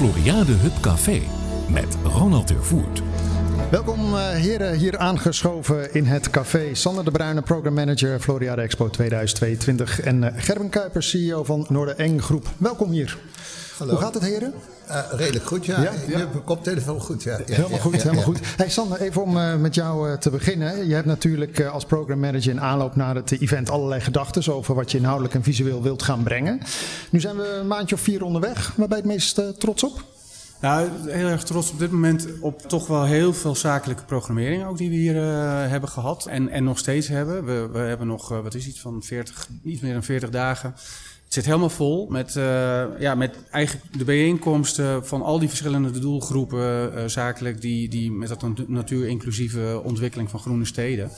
Floriade 0.00 0.52
Hub 0.52 0.80
Café 0.80 1.20
met 1.68 1.96
Ronald 2.04 2.46
Tervoert. 2.46 3.02
Welkom 3.70 4.14
uh, 4.14 4.28
heren 4.28 4.74
hier 4.74 4.98
aangeschoven 4.98 5.94
in 5.94 6.04
het 6.04 6.30
café. 6.30 6.74
Sander 6.74 7.04
de 7.04 7.10
Bruyne, 7.10 7.42
Program 7.42 7.74
Manager 7.74 8.20
Floriade 8.20 8.62
Expo 8.62 8.88
2022 8.88 10.00
en 10.00 10.22
uh, 10.22 10.28
Gerben 10.36 10.68
Kuipers, 10.68 11.10
CEO 11.10 11.44
van 11.44 11.66
Noordereng 11.68 12.22
Groep. 12.22 12.46
Welkom 12.58 12.90
hier. 12.90 13.18
Hallo. 13.80 13.94
Hoe 13.94 14.02
gaat 14.02 14.14
het 14.14 14.22
heren? 14.22 14.54
Uh, 14.88 15.02
redelijk 15.10 15.44
goed, 15.44 15.66
ja. 15.66 15.82
Ja? 15.82 15.92
Je 16.08 16.16
hebt 16.16 16.44
koptelefoon 16.44 17.00
goed, 17.00 17.22
ja. 17.22 17.38
ja 17.38 17.44
helemaal 17.46 17.70
ja, 17.70 17.78
goed, 17.78 17.92
ja, 17.94 17.98
helemaal 17.98 18.18
ja. 18.18 18.24
goed. 18.24 18.40
Hey 18.56 18.70
Sander, 18.70 19.00
even 19.00 19.22
om 19.22 19.36
uh, 19.36 19.56
met 19.56 19.74
jou 19.74 20.10
uh, 20.10 20.16
te 20.16 20.30
beginnen. 20.30 20.88
Je 20.88 20.94
hebt 20.94 21.06
natuurlijk 21.06 21.60
als 21.60 21.84
program 21.84 22.20
manager 22.20 22.50
in 22.50 22.60
aanloop 22.60 22.96
naar 22.96 23.14
het 23.14 23.30
event 23.40 23.70
allerlei 23.70 24.00
gedachten 24.00 24.54
over 24.54 24.74
wat 24.74 24.90
je 24.90 24.98
inhoudelijk 24.98 25.34
en 25.34 25.42
visueel 25.42 25.82
wilt 25.82 26.02
gaan 26.02 26.22
brengen. 26.22 26.60
Nu 27.10 27.20
zijn 27.20 27.36
we 27.36 27.58
een 27.60 27.66
maandje 27.66 27.94
of 27.94 28.00
vier 28.00 28.22
onderweg. 28.22 28.72
Waar 28.76 28.88
ben 28.88 28.96
je 28.96 29.02
het 29.02 29.12
meest 29.12 29.60
trots 29.60 29.84
op? 29.84 30.04
Nou, 30.60 30.88
heel 31.06 31.28
erg 31.28 31.42
trots 31.42 31.70
op 31.70 31.78
dit 31.78 31.90
moment 31.90 32.26
op 32.40 32.62
toch 32.62 32.86
wel 32.86 33.04
heel 33.04 33.34
veel 33.34 33.54
zakelijke 33.54 34.04
programmering 34.04 34.64
ook 34.64 34.78
die 34.78 34.90
we 34.90 34.96
hier 34.96 35.14
hebben 35.68 35.88
gehad 35.88 36.26
en, 36.26 36.48
en 36.48 36.64
nog 36.64 36.78
steeds 36.78 37.08
hebben. 37.08 37.44
We, 37.44 37.68
we 37.72 37.78
hebben 37.78 38.06
nog, 38.06 38.28
wat 38.28 38.54
is 38.54 38.66
iets 38.66 38.80
van 38.80 39.02
40, 39.02 39.48
iets 39.64 39.80
meer 39.80 39.92
dan 39.92 40.02
40 40.02 40.30
dagen 40.30 40.74
zit 41.32 41.44
helemaal 41.44 41.70
vol 41.70 42.06
met, 42.08 42.34
uh, 42.34 42.84
ja, 42.98 43.14
met 43.14 43.36
eigenlijk 43.50 43.98
de 43.98 44.04
bijeenkomsten 44.04 45.06
van 45.06 45.22
al 45.22 45.38
die 45.38 45.48
verschillende 45.48 46.00
doelgroepen 46.00 46.92
uh, 46.94 47.04
zakelijk 47.06 47.60
die, 47.60 47.88
die 47.88 48.12
met 48.12 48.28
dat 48.28 48.68
natuurinclusieve 48.68 49.80
ontwikkeling 49.84 50.30
van 50.30 50.40
groene 50.40 50.64
steden 50.64 51.10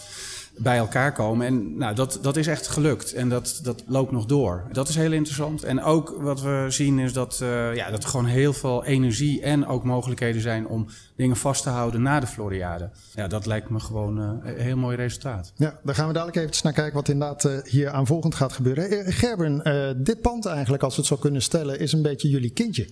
bij 0.56 0.76
elkaar 0.76 1.12
komen. 1.12 1.46
En 1.46 1.76
nou, 1.76 1.94
dat, 1.94 2.18
dat 2.22 2.36
is 2.36 2.46
echt 2.46 2.68
gelukt 2.68 3.12
en 3.12 3.28
dat, 3.28 3.60
dat 3.62 3.82
loopt 3.86 4.12
nog 4.12 4.26
door. 4.26 4.64
Dat 4.72 4.88
is 4.88 4.94
heel 4.94 5.12
interessant. 5.12 5.62
En 5.62 5.82
ook 5.82 6.16
wat 6.18 6.40
we 6.40 6.66
zien 6.68 6.98
is 6.98 7.12
dat, 7.12 7.40
uh, 7.42 7.74
ja, 7.74 7.90
dat 7.90 8.02
er 8.02 8.08
gewoon 8.08 8.26
heel 8.26 8.52
veel 8.52 8.84
energie 8.84 9.42
en 9.42 9.66
ook 9.66 9.84
mogelijkheden 9.84 10.40
zijn 10.40 10.66
om 10.66 10.86
dingen 11.16 11.36
vast 11.36 11.62
te 11.62 11.68
houden 11.68 12.02
na 12.02 12.20
de 12.20 12.26
Floriade. 12.26 12.90
Ja, 13.14 13.28
dat 13.28 13.46
lijkt 13.46 13.68
me 13.68 13.80
gewoon 13.80 14.20
uh, 14.20 14.52
een 14.54 14.60
heel 14.60 14.76
mooi 14.76 14.96
resultaat. 14.96 15.52
Ja, 15.56 15.78
daar 15.82 15.94
gaan 15.94 16.06
we 16.06 16.12
dadelijk 16.12 16.36
eventjes 16.36 16.62
naar 16.62 16.72
kijken 16.72 16.94
wat 16.94 17.08
inderdaad 17.08 17.44
uh, 17.44 17.52
hier 17.64 17.90
aan 17.90 18.06
volgend 18.06 18.34
gaat 18.34 18.52
gebeuren. 18.52 19.12
Gerben, 19.12 19.62
dit 20.04 20.20
pand 20.20 20.46
eigenlijk, 20.46 20.82
als 20.82 20.94
we 20.94 21.00
het 21.00 21.10
zo 21.10 21.16
kunnen 21.16 21.42
stellen, 21.42 21.78
is 21.78 21.92
een 21.92 22.02
beetje 22.02 22.28
jullie 22.28 22.50
kindje. 22.50 22.88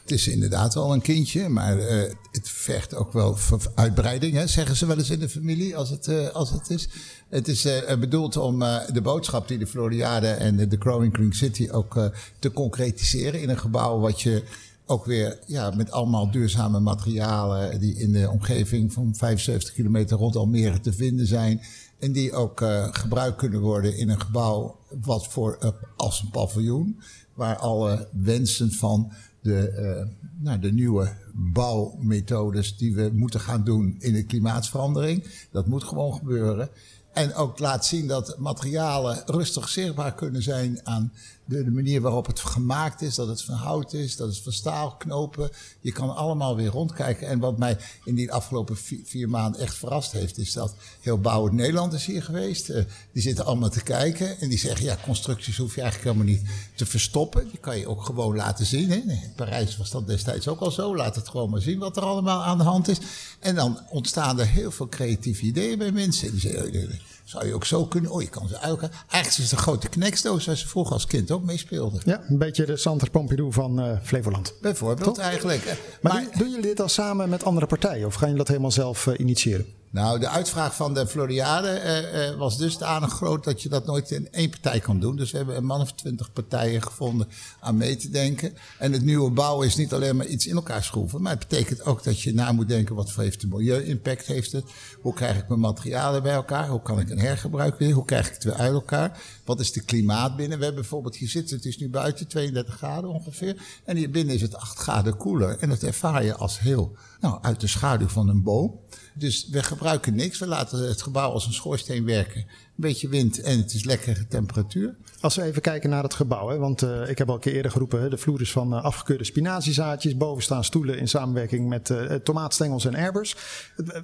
Het 0.00 0.10
is 0.10 0.28
inderdaad 0.28 0.74
wel 0.74 0.92
een 0.92 1.00
kindje, 1.00 1.48
maar 1.48 1.78
uh, 1.78 2.02
het 2.30 2.48
vergt 2.48 2.94
ook 2.94 3.12
wel 3.12 3.36
uitbreiding, 3.74 4.34
hè, 4.34 4.46
zeggen 4.46 4.76
ze 4.76 4.86
wel 4.86 4.98
eens 4.98 5.10
in 5.10 5.18
de 5.18 5.28
familie 5.28 5.76
als 5.76 5.90
het, 5.90 6.06
uh, 6.06 6.28
als 6.28 6.50
het 6.50 6.70
is. 6.70 6.88
Het 7.28 7.48
is 7.48 7.66
uh, 7.66 7.94
bedoeld 7.98 8.36
om 8.36 8.58
de 8.92 9.00
boodschap 9.02 9.48
die 9.48 9.58
de 9.58 9.66
Floriade 9.66 10.28
en 10.28 10.68
de 10.68 10.76
Growing 10.78 11.14
Green 11.14 11.32
City 11.32 11.68
ook 11.70 12.10
te 12.38 12.52
concretiseren 12.52 13.42
in 13.42 13.48
een 13.48 13.58
gebouw 13.58 13.98
wat 13.98 14.20
je 14.20 14.42
ook 14.86 15.04
weer 15.04 15.38
ja, 15.46 15.70
met 15.76 15.90
allemaal 15.90 16.30
duurzame 16.30 16.80
materialen 16.80 17.80
die 17.80 17.94
in 17.94 18.12
de 18.12 18.30
omgeving 18.30 18.92
van 18.92 19.14
75 19.14 19.74
kilometer 19.74 20.16
rond 20.16 20.36
Almere 20.36 20.80
te 20.80 20.92
vinden 20.92 21.26
zijn. 21.26 21.60
En 21.98 22.12
die 22.12 22.32
ook 22.32 22.64
gebruikt 22.90 23.36
kunnen 23.36 23.60
worden 23.60 23.96
in 23.96 24.08
een 24.08 24.20
gebouw 24.20 24.76
wat 25.00 25.26
voor 25.26 25.74
als 25.96 26.20
een 26.20 26.30
paviljoen, 26.30 27.00
waar 27.34 27.56
alle 27.56 28.08
wensen 28.12 28.72
van 28.72 29.12
de, 29.42 29.72
uh, 29.78 30.06
nou, 30.38 30.58
de 30.58 30.72
nieuwe 30.72 31.12
bouwmethodes 31.34 32.76
die 32.76 32.94
we 32.94 33.10
moeten 33.12 33.40
gaan 33.40 33.64
doen 33.64 33.96
in 33.98 34.12
de 34.12 34.24
klimaatverandering. 34.24 35.24
Dat 35.50 35.66
moet 35.66 35.84
gewoon 35.84 36.14
gebeuren. 36.14 36.68
En 37.12 37.34
ook 37.34 37.58
laat 37.58 37.86
zien 37.86 38.06
dat 38.06 38.38
materialen 38.38 39.22
rustig 39.26 39.68
zichtbaar 39.68 40.14
kunnen 40.14 40.42
zijn 40.42 40.80
aan 40.86 41.12
de, 41.50 41.70
manier 41.70 42.00
waarop 42.00 42.26
het 42.26 42.40
gemaakt 42.40 43.02
is. 43.02 43.14
Dat 43.14 43.28
het 43.28 43.42
van 43.42 43.54
hout 43.54 43.92
is, 43.92 44.16
dat 44.16 44.28
het 44.28 44.38
van 44.38 44.52
staal, 44.52 44.96
knopen. 44.96 45.50
Je 45.80 45.92
kan 45.92 46.16
allemaal 46.16 46.56
weer 46.56 46.70
rondkijken. 46.70 47.28
En 47.28 47.38
wat 47.38 47.58
mij 47.58 47.76
in 48.04 48.14
die 48.14 48.32
afgelopen 48.32 48.76
vier, 49.04 49.28
maanden 49.28 49.60
echt 49.60 49.74
verrast 49.74 50.12
heeft, 50.12 50.38
is 50.38 50.52
dat 50.52 50.74
heel 51.00 51.20
Bouwend 51.20 51.54
Nederland 51.54 51.92
is 51.92 52.06
hier 52.06 52.22
geweest. 52.22 52.68
Uh, 52.68 52.84
die 53.12 53.22
zitten 53.22 53.44
allemaal 53.44 53.70
te 53.70 53.82
kijken 53.82 54.40
en 54.40 54.48
die 54.48 54.58
zeggen, 54.58 54.84
ja, 54.84 54.98
constructies 55.04 55.56
hoef 55.56 55.74
je 55.74 55.80
eigenlijk 55.80 56.12
helemaal 56.12 56.34
niet 56.34 56.50
te 56.74 56.86
verstoppen. 56.86 57.48
Die 57.48 57.60
kan 57.60 57.78
je 57.78 57.88
ook 57.88 58.04
gewoon 58.04 58.36
laten 58.36 58.66
zien. 58.66 58.90
In 58.90 59.32
Parijs 59.36 59.76
was 59.76 59.90
dat 59.90 60.06
destijds 60.06 60.48
ook 60.48 60.60
al 60.60 60.70
zo. 60.70 60.96
Laat 60.96 61.14
het 61.14 61.28
gewoon 61.28 61.50
maar 61.50 61.62
zien 61.62 61.78
wat 61.78 61.96
er 61.96 62.02
allemaal 62.02 62.42
aan 62.42 62.58
de 62.58 62.64
hand 62.64 62.88
is. 62.88 62.98
En 63.40 63.54
dan 63.54 63.78
ontstaan 63.90 64.40
er 64.40 64.46
heel 64.46 64.70
veel 64.70 64.88
creatieve 64.88 65.42
ideeën 65.42 65.78
bij 65.78 65.92
mensen. 65.92 66.30
Die 66.30 66.40
zeggen, 66.40 67.00
zou 67.30 67.46
je 67.46 67.54
ook 67.54 67.64
zo 67.64 67.86
kunnen? 67.86 68.10
Oh, 68.10 68.22
je 68.22 68.28
kan 68.28 68.48
ze 68.48 68.58
uiken. 68.58 68.90
Eigenlijk 68.90 69.26
is 69.26 69.36
het 69.36 69.52
een 69.52 69.58
grote 69.58 69.88
knekstoos 69.88 70.46
waar 70.46 70.56
ze 70.56 70.68
vroeger 70.68 70.92
als 70.92 71.06
kind 71.06 71.30
ook 71.30 71.42
mee 71.42 71.58
speelden. 71.58 72.00
Ja, 72.04 72.22
een 72.28 72.38
beetje 72.38 72.66
de 72.66 72.76
Santer 72.76 73.10
Pompidou 73.10 73.52
van 73.52 73.86
uh, 73.86 73.96
Flevoland. 74.02 74.54
Bijvoorbeeld 74.60 75.14
Toch? 75.14 75.18
eigenlijk. 75.24 75.64
Maar, 76.00 76.12
maar 76.12 76.26
doen 76.38 76.48
jullie 76.48 76.62
dit 76.62 76.76
dan 76.76 76.88
samen 76.88 77.28
met 77.28 77.44
andere 77.44 77.66
partijen 77.66 78.06
of 78.06 78.12
gaan 78.12 78.22
jullie 78.22 78.38
dat 78.38 78.48
helemaal 78.48 78.70
zelf 78.70 79.06
uh, 79.06 79.18
initiëren? 79.18 79.66
Nou, 79.92 80.18
de 80.18 80.28
uitvraag 80.28 80.74
van 80.74 80.94
de 80.94 81.06
Floriade 81.06 81.82
uh, 81.84 82.30
uh, 82.30 82.36
was 82.36 82.58
dusdanig 82.58 83.12
groot 83.12 83.44
dat 83.44 83.62
je 83.62 83.68
dat 83.68 83.86
nooit 83.86 84.10
in 84.10 84.32
één 84.32 84.50
partij 84.50 84.80
kan 84.80 85.00
doen. 85.00 85.16
Dus 85.16 85.30
we 85.30 85.36
hebben 85.36 85.56
een 85.56 85.64
man 85.64 85.80
of 85.80 85.92
twintig 85.92 86.32
partijen 86.32 86.82
gevonden 86.82 87.28
aan 87.60 87.76
mee 87.76 87.96
te 87.96 88.10
denken. 88.10 88.54
En 88.78 88.92
het 88.92 89.02
nieuwe 89.02 89.30
bouwen 89.30 89.66
is 89.66 89.76
niet 89.76 89.92
alleen 89.92 90.16
maar 90.16 90.26
iets 90.26 90.46
in 90.46 90.54
elkaar 90.54 90.84
schroeven. 90.84 91.22
Maar 91.22 91.32
het 91.32 91.48
betekent 91.48 91.84
ook 91.84 92.04
dat 92.04 92.20
je 92.20 92.34
na 92.34 92.52
moet 92.52 92.68
denken, 92.68 92.94
wat 92.94 93.10
voor 93.10 93.22
heeft 93.22 93.40
de 93.40 93.46
milieu-impact 93.46 94.26
heeft 94.26 94.52
het? 94.52 94.64
Hoe 95.00 95.14
krijg 95.14 95.38
ik 95.38 95.48
mijn 95.48 95.60
materialen 95.60 96.22
bij 96.22 96.34
elkaar? 96.34 96.68
Hoe 96.68 96.82
kan 96.82 97.00
ik 97.00 97.10
een 97.10 97.18
hergebruik 97.18 97.78
weer? 97.78 97.92
Hoe 97.92 98.04
krijg 98.04 98.26
ik 98.26 98.34
het 98.34 98.44
weer 98.44 98.54
uit 98.54 98.72
elkaar? 98.72 99.20
Wat 99.44 99.60
is 99.60 99.72
de 99.72 99.80
klimaat 99.80 100.36
binnen? 100.36 100.58
We 100.58 100.64
hebben 100.64 100.82
bijvoorbeeld 100.82 101.16
hier 101.16 101.28
zitten, 101.28 101.56
het 101.56 101.64
is 101.64 101.78
nu 101.78 101.88
buiten 101.88 102.26
32 102.26 102.74
graden 102.74 103.10
ongeveer. 103.10 103.56
En 103.84 103.96
hier 103.96 104.10
binnen 104.10 104.34
is 104.34 104.42
het 104.42 104.54
8 104.54 104.78
graden 104.78 105.16
koeler. 105.16 105.58
En 105.58 105.68
dat 105.68 105.82
ervaar 105.82 106.24
je 106.24 106.34
als 106.34 106.60
heel, 106.60 106.96
nou, 107.20 107.38
uit 107.42 107.60
de 107.60 107.66
schaduw 107.66 108.08
van 108.08 108.28
een 108.28 108.42
boom. 108.42 108.80
Dus 109.14 109.48
we 109.50 109.62
gebruiken 109.80 110.14
niks. 110.14 110.38
We 110.38 110.46
laten 110.46 110.88
het 110.88 111.02
gebouw 111.02 111.30
als 111.30 111.46
een 111.46 111.52
schoorsteen 111.52 112.04
werken. 112.04 112.40
Een 112.40 112.46
beetje 112.76 113.08
wind 113.08 113.40
en 113.40 113.58
het 113.58 113.74
is 113.74 113.84
lekkere 113.84 114.26
temperatuur. 114.26 114.96
Als 115.20 115.36
we 115.36 115.42
even 115.42 115.62
kijken 115.62 115.90
naar 115.90 116.02
het 116.02 116.14
gebouw, 116.14 116.48
hè, 116.48 116.58
want 116.58 116.82
uh, 116.82 117.08
ik 117.08 117.18
heb 117.18 117.28
al 117.28 117.34
een 117.34 117.40
keer 117.40 117.54
eerder 117.54 117.70
geroepen, 117.70 118.10
de 118.10 118.18
vloer 118.18 118.40
is 118.40 118.52
van 118.52 118.74
uh, 118.74 118.84
afgekeurde 118.84 119.24
spinaziezaadjes. 119.24 120.16
Boven 120.16 120.42
staan 120.42 120.64
stoelen 120.64 120.98
in 120.98 121.08
samenwerking 121.08 121.68
met 121.68 121.88
uh, 121.88 122.14
tomaatstengels 122.14 122.84
en 122.84 122.94
erbers. 122.94 123.36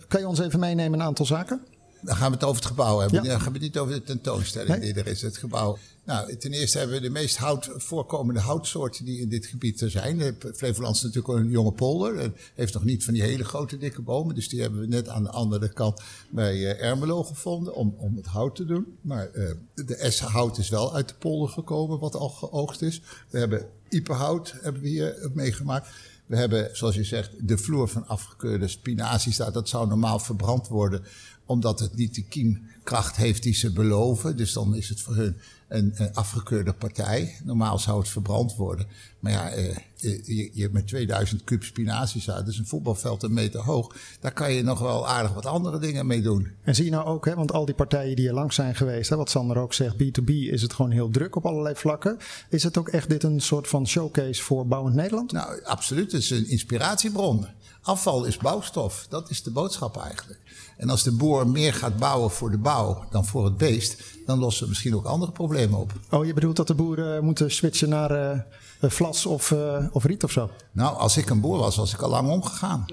kan 0.09 0.21
je 0.21 0.29
ons 0.29 0.39
even 0.39 0.61
meenemen 0.61 1.01
een 1.01 1.07
aantal 1.07 1.27
zaken? 1.27 1.61
Dan 2.03 2.17
gaan 2.17 2.29
we 2.31 2.35
het 2.35 2.45
over 2.45 2.57
het 2.57 2.71
gebouw 2.71 2.99
hebben. 2.99 3.23
Ja. 3.23 3.29
Dan 3.29 3.41
gaan 3.41 3.53
we 3.53 3.59
het 3.59 3.63
niet 3.63 3.79
over 3.79 3.95
de 3.95 4.03
tentoonstelling 4.03 4.69
Nee. 4.79 4.93
die 4.93 5.03
er 5.03 5.11
is, 5.11 5.23
het 5.23 5.37
gebouw. 5.37 5.79
Nou, 6.05 6.37
ten 6.37 6.53
eerste 6.53 6.79
hebben 6.79 6.97
we 6.97 7.03
de 7.03 7.11
meest 7.11 7.37
hout, 7.37 7.69
voorkomende 7.77 8.41
houtsoorten 8.41 9.05
die 9.05 9.21
in 9.21 9.29
dit 9.29 9.47
gebied 9.47 9.81
er 9.81 9.91
zijn. 9.91 10.21
Eh, 10.21 10.33
Flevoland 10.55 10.97
is 10.97 11.03
natuurlijk 11.03 11.39
een 11.39 11.51
jonge 11.51 11.73
polder. 11.73 12.19
En 12.19 12.37
heeft 12.55 12.75
nog 12.75 12.85
niet 12.85 13.05
van 13.05 13.15
die 13.15 13.23
hele 13.23 13.45
grote 13.45 13.79
dikke 13.79 14.03
bomen. 14.03 14.35
Dus 14.35 14.49
die 14.49 14.61
hebben 14.61 14.81
we 14.81 14.87
net 14.87 15.09
aan 15.09 15.23
de 15.23 15.31
andere 15.31 15.69
kant 15.69 16.01
bij 16.31 16.55
eh, 16.55 16.89
Ermelo 16.89 17.25
gevonden 17.25 17.75
om, 17.75 17.95
om 17.99 18.17
het 18.17 18.27
hout 18.27 18.57
te 18.57 18.65
doen. 18.65 18.97
Maar 19.01 19.29
eh, 19.33 19.51
de 19.75 19.97
essenhout 19.97 20.59
is 20.59 20.69
wel 20.69 20.95
uit 20.95 21.09
de 21.09 21.15
polder 21.19 21.49
gekomen, 21.49 21.99
wat 21.99 22.15
al 22.15 22.29
geoogst 22.29 22.83
is. 22.83 23.01
We 23.31 23.39
hebben 23.39 23.67
iperhout 23.89 24.55
hebben 24.61 24.83
we 24.83 24.89
hier 24.89 25.15
eh, 25.19 25.31
meegemaakt. 25.33 25.89
We 26.27 26.37
hebben, 26.37 26.69
zoals 26.73 26.95
je 26.95 27.05
zegt, 27.05 27.31
de 27.49 27.59
vloer 27.59 27.89
van 27.89 28.07
afgekeurde 28.07 28.69
spinazies. 28.69 29.37
daar. 29.37 29.53
Dat 29.53 29.69
zou 29.69 29.89
normaal 29.89 30.19
verbrand 30.19 30.69
worden, 30.69 31.05
omdat 31.47 31.81
het 31.81 31.95
niet 31.95 32.15
de 32.15 32.25
kiemkracht 32.25 33.17
heeft 33.17 33.43
die 33.43 33.55
ze 33.55 33.73
beloven. 33.73 34.37
Dus 34.37 34.53
dan 34.53 34.77
is 34.77 34.89
het 34.89 35.01
voor 35.01 35.15
hun 35.15 35.37
een, 35.69 35.93
een 35.95 36.15
afgekeurde 36.15 36.73
partij. 36.73 37.37
Normaal 37.45 37.79
zou 37.79 37.99
het 37.99 38.09
verbrand 38.09 38.57
worden. 38.57 38.87
Maar 39.21 39.33
ja, 39.33 39.51
eh, 39.51 39.77
je, 39.97 40.51
je 40.53 40.63
hebt 40.63 40.73
met 40.73 40.87
2000 40.87 41.45
kub 41.45 41.63
spinazies 41.63 42.31
uit. 42.31 42.47
Dus 42.47 42.59
een 42.59 42.67
voetbalveld 42.67 43.23
een 43.23 43.33
meter 43.33 43.61
hoog. 43.61 43.95
Daar 44.21 44.33
kan 44.33 44.53
je 44.53 44.63
nog 44.63 44.79
wel 44.79 45.09
aardig 45.09 45.35
wat 45.35 45.47
andere 45.47 45.79
dingen 45.79 46.07
mee 46.07 46.23
doen. 46.23 46.49
En 46.63 46.75
zie 46.75 46.85
je 46.85 46.91
nou 46.91 47.07
ook, 47.07 47.25
hè, 47.25 47.35
want 47.35 47.53
al 47.53 47.65
die 47.65 47.75
partijen 47.75 48.17
die 48.17 48.25
hier 48.25 48.35
langs 48.35 48.55
zijn 48.55 48.75
geweest, 48.75 49.11
hè, 49.11 49.17
wat 49.17 49.31
Sander 49.31 49.59
ook 49.59 49.75
zegt, 49.75 49.95
B2B 49.95 50.31
is 50.31 50.63
het 50.63 50.73
gewoon 50.73 50.91
heel 50.91 51.11
druk 51.11 51.37
op 51.37 51.47
allerlei 51.47 51.75
vlakken. 51.75 52.17
Is 52.51 52.63
het 52.63 52.79
ook 52.79 52.89
echt 52.89 53.09
dit 53.09 53.23
een 53.23 53.41
soort 53.41 53.69
van 53.69 53.87
showcase 53.87 54.43
voor 54.43 54.67
Bouwend 54.67 54.95
Nederland? 54.95 55.33
Nou, 55.33 55.65
absoluut. 55.65 56.13
Het 56.13 56.23
is 56.23 56.31
een 56.31 56.49
inspiratiebron. 56.49 57.47
Afval 57.83 58.25
is 58.25 58.37
bouwstof. 58.37 59.07
Dat 59.09 59.31
is 59.31 59.43
de 59.43 59.51
boodschap 59.51 59.97
eigenlijk. 59.97 60.41
En 60.77 60.91
als 60.91 61.03
de 61.03 61.13
boer 61.13 61.49
meer 61.49 61.75
gaat 61.75 61.97
bouwen 61.97 62.31
voor 62.31 62.51
de 62.51 62.59
bouw 62.59 63.05
dan 63.11 63.25
voor 63.25 63.45
het 63.45 63.57
beest, 63.57 64.03
dan 64.27 64.39
lossen 64.39 64.63
we 64.63 64.69
misschien 64.69 64.95
ook 64.95 65.05
andere 65.05 65.33
problemen 65.33 65.79
op. 65.79 65.93
Oh, 66.11 66.27
je 66.27 66.35
bedoelt 66.35 66.57
dat 66.57 66.67
de 66.67 66.75
boeren 66.75 67.25
moeten 67.25 67.51
switchen 67.51 67.89
naar 67.89 68.11
uh, 68.11 68.41
vlas 68.81 69.27
of, 69.27 69.51
uh, 69.51 69.87
of 69.91 70.05
riet 70.05 70.25
of 70.25 70.31
zo? 70.31 70.51
Nou, 70.73 70.97
als 70.97 71.17
ik 71.17 71.31
een 71.31 71.41
boer 71.41 71.59
was, 71.59 71.77
was 71.77 71.93
ik 71.93 72.01
al 72.01 72.11
lang 72.11 72.31
omgegaan. 72.31 72.85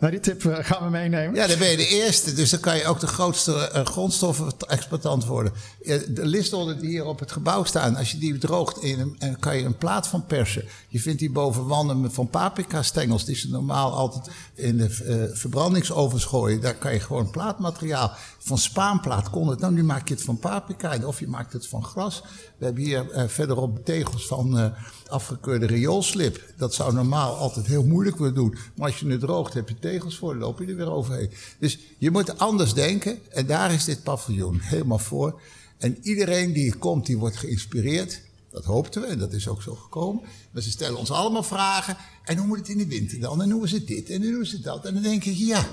Nou, 0.00 0.12
die 0.12 0.20
tip 0.20 0.44
uh, 0.44 0.56
gaan 0.60 0.84
we 0.84 0.90
meenemen. 0.90 1.34
Ja, 1.34 1.46
dan 1.46 1.58
ben 1.58 1.70
je 1.70 1.76
de 1.76 1.86
eerste. 1.86 2.32
Dus 2.32 2.50
dan 2.50 2.60
kan 2.60 2.76
je 2.76 2.86
ook 2.86 3.00
de 3.00 3.06
grootste 3.06 3.70
uh, 3.74 3.84
grondstoffen-exploitant 3.84 5.24
worden. 5.24 5.52
De 6.08 6.26
listolden 6.26 6.78
die 6.78 6.88
hier 6.88 7.04
op 7.04 7.18
het 7.18 7.32
gebouw 7.32 7.64
staan, 7.64 7.96
als 7.96 8.10
je 8.10 8.18
die 8.18 8.38
droogt, 8.38 8.82
in, 8.82 9.16
en 9.18 9.38
kan 9.38 9.56
je 9.56 9.64
een 9.64 9.76
plaat 9.76 10.06
van 10.06 10.26
persen. 10.26 10.64
Je 10.88 11.00
vindt 11.00 11.18
die 11.18 11.30
boven 11.30 11.66
wanden 11.66 12.12
van 12.12 12.28
paprika-stengels, 12.28 13.24
die 13.24 13.36
ze 13.36 13.50
normaal 13.50 13.92
altijd 13.92 14.30
in 14.54 14.76
de 14.76 15.28
uh, 15.30 15.36
verbrandingsovens 15.36 16.24
gooien. 16.24 16.60
Daar 16.60 16.74
kan 16.74 16.92
je 16.92 17.00
gewoon 17.00 17.30
plaatmateriaal. 17.30 18.12
Van 18.44 18.58
spaanplaat 18.58 19.30
kon 19.30 19.48
het. 19.48 19.60
Nou, 19.60 19.72
nu 19.72 19.84
maak 19.84 20.08
je 20.08 20.14
het 20.14 20.22
van 20.22 20.38
paprika 20.38 21.06
of 21.06 21.20
je 21.20 21.28
maakt 21.28 21.52
het 21.52 21.66
van 21.66 21.84
gras. 21.84 22.22
We 22.58 22.64
hebben 22.64 22.82
hier 22.82 23.14
uh, 23.14 23.28
verderop 23.28 23.84
tegels 23.84 24.26
van 24.26 24.58
uh, 24.58 24.66
afgekeurde 25.08 25.66
rioolslip. 25.66 26.52
Dat 26.56 26.74
zou 26.74 26.94
normaal 26.94 27.34
altijd 27.34 27.66
heel 27.66 27.84
moeilijk 27.84 28.16
worden 28.16 28.34
doen. 28.34 28.56
Maar 28.76 28.86
als 28.86 29.00
je 29.00 29.08
het 29.08 29.20
droogt, 29.20 29.54
heb 29.54 29.68
je 29.68 29.78
tegels 29.78 30.16
voor, 30.18 30.36
loop 30.36 30.58
je 30.58 30.66
er 30.66 30.76
weer 30.76 30.90
overheen. 30.90 31.30
Dus 31.58 31.78
je 31.98 32.10
moet 32.10 32.38
anders 32.38 32.74
denken. 32.74 33.18
En 33.30 33.46
daar 33.46 33.72
is 33.72 33.84
dit 33.84 34.02
paviljoen 34.02 34.60
helemaal 34.60 34.98
voor. 34.98 35.40
En 35.78 35.98
iedereen 36.02 36.52
die 36.52 36.74
komt, 36.74 37.06
die 37.06 37.18
wordt 37.18 37.36
geïnspireerd. 37.36 38.20
Dat 38.50 38.64
hoopten 38.64 39.02
we 39.02 39.08
en 39.08 39.18
dat 39.18 39.32
is 39.32 39.48
ook 39.48 39.62
zo 39.62 39.74
gekomen. 39.74 40.22
Maar 40.50 40.62
ze 40.62 40.70
stellen 40.70 40.98
ons 40.98 41.10
allemaal 41.10 41.42
vragen. 41.42 41.96
En 42.24 42.36
hoe 42.36 42.46
moet 42.46 42.58
het 42.58 42.68
in 42.68 42.78
de 42.78 42.86
winter 42.86 43.20
dan? 43.20 43.42
En 43.42 43.50
hoe 43.50 43.64
is 43.64 43.72
het 43.72 43.86
dit? 43.86 44.10
En 44.10 44.22
hoe 44.22 44.42
is 44.42 44.52
het 44.52 44.62
dat? 44.62 44.84
En 44.84 44.94
dan 44.94 45.02
denk 45.02 45.24
ik, 45.24 45.36
ja. 45.36 45.66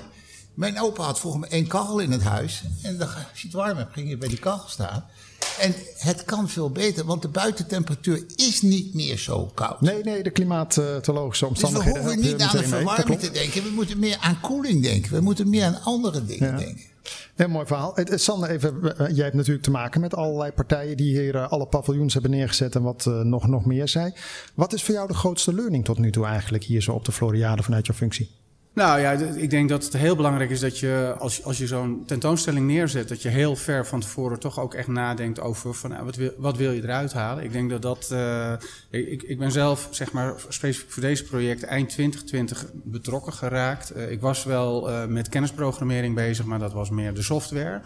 Mijn 0.54 0.80
opa 0.80 1.02
had 1.02 1.18
volgens 1.20 1.42
mij 1.42 1.50
één 1.58 1.66
kachel 1.66 1.98
in 1.98 2.10
het 2.10 2.22
huis. 2.22 2.62
En 2.82 2.98
dan, 2.98 3.08
als 3.08 3.40
je 3.40 3.46
het 3.46 3.56
warm 3.56 3.76
hebt, 3.76 3.92
ging 3.92 4.08
je 4.08 4.16
bij 4.16 4.28
die 4.28 4.38
kachel 4.38 4.68
staan. 4.68 5.04
En 5.60 5.74
het 5.98 6.24
kan 6.24 6.48
veel 6.48 6.70
beter, 6.70 7.04
want 7.04 7.22
de 7.22 7.28
buitentemperatuur 7.28 8.24
is 8.36 8.62
niet 8.62 8.94
meer 8.94 9.18
zo 9.18 9.50
koud. 9.54 9.80
Nee, 9.80 10.02
nee, 10.02 10.22
de 10.22 10.30
klimatologische 10.30 11.48
Dus 11.48 11.58
we 11.60 11.66
omstandigheden. 11.66 12.02
hoeven 12.02 12.20
niet 12.20 12.40
aan 12.42 12.56
de 12.56 12.64
verwarming 12.68 13.20
te 13.20 13.30
denken. 13.30 13.62
We 13.62 13.70
moeten 13.70 13.98
meer 13.98 14.16
aan 14.20 14.40
koeling 14.40 14.82
denken. 14.82 15.12
We 15.12 15.20
moeten 15.20 15.48
meer 15.48 15.64
aan 15.64 15.82
andere 15.82 16.24
dingen 16.24 16.50
Ja. 16.50 16.56
denken. 16.58 16.84
Een 17.36 17.50
mooi 17.50 17.66
verhaal. 17.66 17.92
Het- 17.94 18.08
het- 18.08 18.22
Sander, 18.22 18.50
even, 18.50 18.98
eh, 18.98 19.14
jij 19.14 19.24
hebt 19.24 19.36
natuurlijk 19.36 19.64
te 19.64 19.70
maken 19.70 20.00
met 20.00 20.14
allerlei 20.14 20.52
partijen 20.52 20.96
die 20.96 21.18
hier 21.20 21.34
eh, 21.36 21.48
alle 21.48 21.66
paviljoens 21.66 22.12
hebben 22.12 22.30
neergezet 22.30 22.74
en 22.74 22.82
wat 22.82 23.06
eh, 23.06 23.20
nog, 23.20 23.46
nog 23.46 23.64
meer 23.64 23.88
zei. 23.88 24.12
Wat 24.54 24.72
is 24.72 24.82
voor 24.82 24.94
jou 24.94 25.06
de 25.08 25.14
grootste 25.14 25.54
learning 25.54 25.84
tot 25.84 25.98
nu 25.98 26.10
toe 26.10 26.26
eigenlijk 26.26 26.64
hier 26.64 26.82
zo 26.82 26.92
op 26.92 27.04
de 27.04 27.12
Floriade 27.12 27.62
vanuit 27.62 27.86
jouw 27.86 27.96
functie? 27.96 28.30
Nou 28.72 29.00
ja, 29.00 29.12
ik 29.12 29.50
denk 29.50 29.68
dat 29.68 29.84
het 29.84 29.96
heel 29.96 30.16
belangrijk 30.16 30.50
is 30.50 30.60
dat 30.60 30.78
je, 30.78 31.14
als, 31.18 31.44
als 31.44 31.58
je 31.58 31.66
zo'n 31.66 32.02
tentoonstelling 32.06 32.66
neerzet, 32.66 33.08
dat 33.08 33.22
je 33.22 33.28
heel 33.28 33.56
ver 33.56 33.86
van 33.86 34.00
tevoren 34.00 34.38
toch 34.38 34.60
ook 34.60 34.74
echt 34.74 34.88
nadenkt 34.88 35.40
over 35.40 35.74
van, 35.74 35.90
nou, 35.90 36.04
wat, 36.04 36.16
wil, 36.16 36.32
wat 36.36 36.56
wil 36.56 36.72
je 36.72 36.82
eruit 36.82 37.12
halen. 37.12 37.44
Ik 37.44 37.52
denk 37.52 37.70
dat 37.70 37.82
dat, 37.82 38.08
eh, 38.10 38.52
ik, 38.90 39.22
ik 39.22 39.38
ben 39.38 39.52
zelf, 39.52 39.88
zeg 39.90 40.12
maar, 40.12 40.34
specifiek 40.48 40.90
voor 40.92 41.02
deze 41.02 41.24
project 41.24 41.62
eind 41.62 41.88
2020 41.88 42.66
betrokken 42.72 43.32
geraakt. 43.32 43.90
Eh, 43.90 44.10
ik 44.10 44.20
was 44.20 44.44
wel 44.44 44.90
eh, 44.90 45.06
met 45.06 45.28
kennisprogrammering 45.28 46.14
bezig, 46.14 46.44
maar 46.44 46.58
dat 46.58 46.72
was 46.72 46.90
meer 46.90 47.14
de 47.14 47.22
software. 47.22 47.80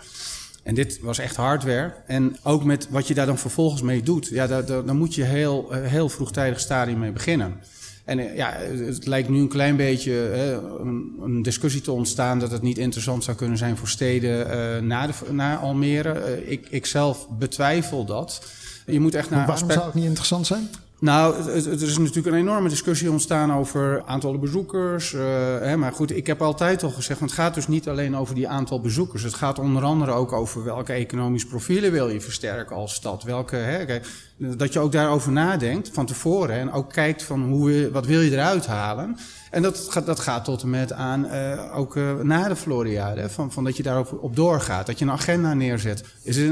En 0.63 0.75
dit 0.75 1.01
was 1.01 1.19
echt 1.19 1.37
hardware. 1.37 1.95
En 2.07 2.37
ook 2.43 2.65
met 2.65 2.89
wat 2.91 3.09
je 3.09 3.15
daar 3.15 3.27
dan 3.27 3.39
vervolgens 3.39 3.83
mee 3.83 4.03
doet. 4.03 4.29
Ja, 4.29 4.47
daar, 4.47 4.65
daar, 4.65 4.85
daar 4.85 4.95
moet 4.95 5.15
je 5.15 5.23
heel, 5.23 5.73
heel 5.73 6.09
vroegtijdig 6.09 6.61
stadium 6.61 6.99
mee 6.99 7.13
beginnen. 7.13 7.61
En 8.05 8.19
eh, 8.19 8.37
ja, 8.37 8.53
het 8.87 9.06
lijkt 9.06 9.29
nu 9.29 9.39
een 9.41 9.49
klein 9.49 9.77
beetje 9.77 10.12
hè, 10.12 10.53
een, 10.81 11.15
een 11.23 11.43
discussie 11.43 11.81
te 11.81 11.93
ontstaan 11.93 12.39
dat 12.39 12.51
het 12.51 12.62
niet 12.62 12.79
interessant 12.79 13.25
zou 13.25 13.37
kunnen 13.37 13.59
zijn 13.59 13.77
voor 13.77 13.89
steden 13.89 14.51
eh 14.51 14.83
na, 14.83 15.06
de, 15.06 15.12
na 15.31 15.56
Almere. 15.56 16.11
Eh, 16.12 16.51
ik, 16.51 16.67
ik 16.71 16.87
zelf 16.87 17.29
betwijfel 17.39 18.05
dat. 18.05 18.43
Je 18.87 19.01
moet 19.01 19.15
echt 19.15 19.31
naar 19.31 19.39
Waarom 19.39 19.55
aspect- 19.55 19.73
zou 19.75 19.87
het 19.87 19.95
niet 19.95 20.05
interessant 20.05 20.47
zijn? 20.47 20.69
Nou, 21.05 21.49
er 21.49 21.83
is 21.83 21.99
natuurlijk 21.99 22.27
een 22.27 22.35
enorme 22.35 22.69
discussie 22.69 23.11
ontstaan 23.11 23.53
over 23.53 24.03
aantallen 24.06 24.41
bezoekers. 24.41 25.15
eh, 25.15 25.21
hè, 25.61 25.77
maar 25.77 25.93
goed, 25.93 26.17
ik 26.17 26.27
heb 26.27 26.43
altijd 26.43 26.83
al 26.83 26.91
gezegd, 26.91 27.19
want 27.19 27.31
het 27.31 27.41
gaat 27.41 27.55
dus 27.55 27.69
niet 27.69 27.89
alleen 27.89 28.17
over 28.17 28.35
die 28.35 28.49
aantal 28.49 28.81
bezoekers. 28.81 29.23
Het 29.23 29.35
gaat 29.35 29.59
onder 29.59 29.83
andere 29.83 30.12
ook 30.12 30.33
over 30.33 30.65
welke 30.65 30.93
economische 30.93 31.49
profielen 31.49 31.93
wil 31.93 32.09
je 32.09 32.21
versterken 32.21 32.77
als 32.77 32.95
stad. 32.95 33.23
Welke, 33.23 33.56
hè, 33.56 34.01
dat 34.37 34.73
je 34.73 34.79
ook 34.79 34.93
daarover 34.93 35.33
nadenkt 35.33 35.91
van 35.93 36.06
tevoren 36.06 36.56
en 36.56 36.73
ook 36.73 36.93
kijkt 36.93 37.23
van 37.23 37.43
hoe, 37.43 37.91
wat 37.93 38.07
wil 38.07 38.21
je 38.21 38.31
eruit 38.31 38.67
halen. 38.67 39.17
En 39.50 39.62
dat 39.62 39.87
gaat, 39.91 40.07
dat 40.07 40.21
gaat 40.21 40.45
tot 40.45 40.62
en 40.62 40.71
met 40.71 40.93
aan 40.93 41.27
eh, 41.27 41.79
ook 41.79 41.97
eh, 41.97 42.21
na 42.21 42.49
de 42.49 42.57
Floriade, 42.57 43.29
van, 43.29 43.53
van 43.53 43.65
dat 43.65 43.77
je 43.77 43.83
daarop 43.83 44.19
op 44.21 44.37
doorgaat, 44.37 44.87
dat 44.87 44.99
je 44.99 45.05
een 45.05 45.11
agenda 45.11 45.55
neerzet. 45.55 46.05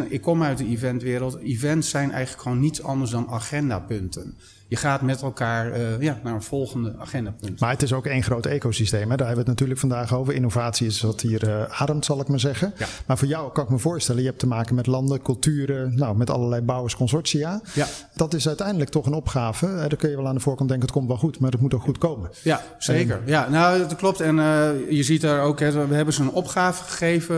Ik 0.08 0.20
kom 0.20 0.43
uit 0.43 0.58
de 0.58 0.66
eventwereld. 0.66 1.38
Events 1.38 1.90
zijn 1.90 2.10
eigenlijk 2.10 2.43
gewoon 2.43 2.60
niets 2.60 2.82
anders 2.82 3.10
dan 3.10 3.28
agendapunten. 3.28 4.37
Je 4.72 4.78
gaat 4.78 5.02
met 5.02 5.22
elkaar 5.22 5.72
eh, 5.72 6.00
ja, 6.00 6.20
naar 6.22 6.34
een 6.34 6.42
volgende 6.42 6.94
agendapunt. 6.98 7.60
Maar 7.60 7.70
het 7.70 7.82
is 7.82 7.92
ook 7.92 8.06
één 8.06 8.22
groot 8.22 8.46
ecosysteem. 8.46 9.10
Hè? 9.10 9.16
Daar 9.16 9.26
hebben 9.26 9.44
we 9.44 9.50
het 9.50 9.60
natuurlijk 9.60 9.80
vandaag 9.80 10.14
over. 10.14 10.34
Innovatie 10.34 10.86
is 10.86 11.00
wat 11.00 11.20
hier 11.20 11.69
ademt, 11.70 12.04
zal 12.04 12.20
ik 12.20 12.28
maar 12.28 12.40
zeggen. 12.40 12.72
Ja. 12.76 12.86
Maar 13.06 13.19
voor 13.19 13.28
jou 13.28 13.52
kan 13.52 13.64
ik 13.64 13.70
me 13.70 13.78
voorstellen, 13.78 14.20
je 14.20 14.26
hebt 14.26 14.38
te 14.38 14.46
maken 14.46 14.74
met 14.74 14.86
landen, 14.86 15.22
culturen, 15.22 15.94
nou, 15.96 16.16
met 16.16 16.30
allerlei 16.30 16.62
bouwersconsortia. 16.62 17.60
Ja. 17.74 17.86
Dat 18.14 18.34
is 18.34 18.46
uiteindelijk 18.48 18.90
toch 18.90 19.06
een 19.06 19.12
opgave. 19.12 19.66
Hè? 19.66 19.88
Dan 19.88 19.98
kun 19.98 20.10
je 20.10 20.16
wel 20.16 20.28
aan 20.28 20.34
de 20.34 20.40
voorkant 20.40 20.69
denken, 20.69 20.86
het 20.86 20.96
komt 20.96 21.08
wel 21.08 21.19
goed, 21.19 21.38
maar 21.38 21.50
het 21.50 21.60
moet 21.60 21.74
ook 21.74 21.82
goed 21.82 21.98
komen. 21.98 22.30
Ja, 22.42 22.62
zeker. 22.78 23.20
Ja, 23.26 23.48
nou, 23.48 23.78
dat 23.78 23.96
klopt. 23.96 24.20
En 24.20 24.38
eh, 24.38 24.70
je 24.90 25.02
ziet 25.02 25.20
daar 25.20 25.40
ook, 25.40 25.60
hè, 25.60 25.86
we 25.88 25.94
hebben 25.94 26.14
ze 26.14 26.22
een 26.22 26.30
opgave 26.30 26.84
gegeven 26.84 27.36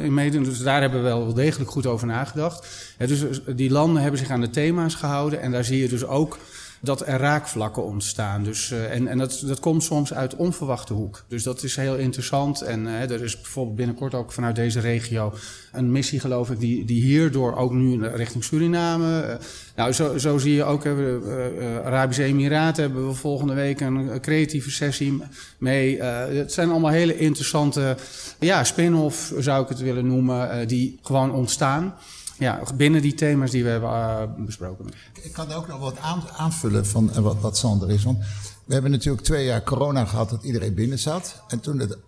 in 0.00 0.14
meedoen. 0.14 0.42
Dus 0.42 0.58
daar 0.58 0.80
hebben 0.80 1.02
we 1.02 1.08
wel 1.08 1.34
degelijk 1.34 1.70
goed 1.70 1.86
over 1.86 2.06
nagedacht. 2.06 2.66
Dus 2.98 3.22
eh, 3.22 3.56
die 3.56 3.70
landen 3.70 4.02
hebben 4.02 4.20
zich 4.20 4.30
aan 4.30 4.40
de 4.40 4.50
thema's 4.50 4.94
gehouden. 4.94 5.40
En 5.40 5.50
daar 5.50 5.64
zie 5.64 5.78
je 5.78 5.88
dus 5.88 6.04
ook 6.04 6.38
dat 6.84 7.06
er 7.06 7.18
raakvlakken 7.18 7.84
ontstaan. 7.84 8.42
Dus, 8.42 8.70
eh, 8.70 8.94
en 8.94 9.06
en 9.06 9.18
dat, 9.18 9.42
dat 9.46 9.60
komt 9.60 9.82
soms 9.82 10.14
uit 10.14 10.36
onverwachte 10.36 10.92
hoek. 10.92 11.24
Dus 11.28 11.42
dat 11.42 11.62
is 11.62 11.76
heel 11.76 11.96
interessant. 11.96 12.60
En 12.60 12.86
eh, 12.86 13.10
er 13.10 13.22
is 13.22 13.40
bijvoorbeeld 13.40 13.76
binnenkort 13.76 14.14
ook 14.14 14.32
vanuit 14.32 14.56
deze 14.56 14.80
regio 14.80 15.34
een 15.72 15.92
missie, 15.92 16.20
geloof 16.20 16.50
ik, 16.50 16.60
die, 16.60 16.84
die 16.84 17.02
hierdoor 17.02 17.56
ook 17.56 17.72
nu 17.72 18.06
richting 18.06 18.44
Suriname. 18.44 19.20
eh, 19.20 19.36
nou, 19.76 19.92
zo, 19.92 20.18
zo 20.18 20.38
zie 20.38 20.54
je 20.54 20.64
ook, 20.64 20.86
Arabische 21.84 22.24
Emiraten 22.24 22.82
hebben 22.82 23.08
we 23.08 23.14
volgende 23.14 23.54
week 23.54 23.80
een, 23.80 24.20
creatieve 24.20 24.70
sessie 24.70 25.22
mee. 25.58 26.02
Het 26.02 26.52
zijn 26.52 26.70
allemaal 26.70 26.90
hele 26.90 27.18
interessante 27.18 27.96
ja, 28.38 28.64
spin-off, 28.64 29.32
zou 29.38 29.62
ik 29.62 29.68
het 29.68 29.80
willen 29.80 30.06
noemen, 30.06 30.68
die 30.68 30.98
gewoon 31.02 31.32
ontstaan. 31.32 31.94
Ja, 32.42 32.62
binnen 32.76 33.02
die 33.02 33.14
thema's 33.14 33.50
die 33.50 33.64
we 33.64 33.70
hebben 33.70 33.90
eh, 33.90 34.22
besproken. 34.36 34.86
Ik 35.22 35.32
kan 35.32 35.52
ook 35.52 35.68
nog 35.68 35.78
wat 35.78 35.98
aan- 35.98 36.28
aanvullen 36.36 36.86
van 36.86 37.12
eh, 37.12 37.18
wat, 37.18 37.40
wat 37.40 37.56
Sander 37.56 37.90
is. 37.90 38.02
Want 38.02 38.18
we 38.64 38.72
hebben 38.72 38.90
natuurlijk 38.90 39.24
twee 39.24 39.44
jaar 39.44 39.62
corona 39.62 40.04
gehad 40.04 40.30
dat 40.30 40.42
iedereen 40.42 40.74
binnen 40.74 40.98
zat. 40.98 41.42
En 41.48 41.60
toen 41.60 41.78
de, 41.78 41.98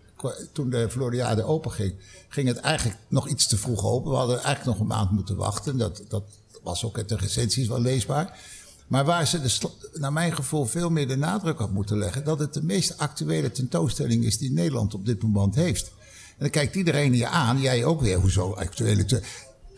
toen 0.53 0.71
de 0.71 0.91
Floriade 0.91 1.45
open 1.45 1.71
ging, 1.71 1.95
ging 2.29 2.49
het 2.49 2.57
eigenlijk 2.57 2.99
nog 3.09 3.29
iets 3.29 3.47
te 3.47 3.57
vroeg 3.57 3.85
open. 3.85 4.11
We 4.11 4.17
hadden 4.17 4.43
eigenlijk 4.43 4.67
nog 4.67 4.79
een 4.79 4.97
maand 4.97 5.11
moeten 5.11 5.37
wachten. 5.37 5.79
Dat, 5.79 6.03
dat 6.09 6.25
was 6.63 6.85
ook 6.85 6.97
uit 6.97 7.09
de 7.09 7.17
recensies 7.17 7.69
wel 7.69 7.81
leesbaar. 7.81 8.39
Maar 8.87 9.05
waar 9.05 9.27
ze, 9.27 9.41
de, 9.41 9.71
naar 9.93 10.13
mijn 10.13 10.35
gevoel, 10.35 10.65
veel 10.65 10.91
meer 10.91 11.09
de 11.09 11.17
nadruk 11.17 11.61
op 11.61 11.71
moeten 11.71 11.99
leggen... 11.99 12.25
dat 12.25 12.39
het 12.39 12.55
de 12.55 12.63
meest 12.63 12.99
actuele 12.99 13.51
tentoonstelling 13.51 14.25
is 14.25 14.39
die 14.39 14.53
Nederland 14.53 14.95
op 14.95 15.07
dit 15.07 15.23
moment 15.23 15.55
heeft. 15.55 15.87
En 16.29 16.37
dan 16.39 16.51
kijkt 16.51 16.75
iedereen 16.75 17.15
je 17.15 17.27
aan, 17.27 17.61
jij 17.61 17.85
ook 17.85 18.01
weer, 18.01 18.19
hoezo 18.19 18.53
actuele... 18.53 19.23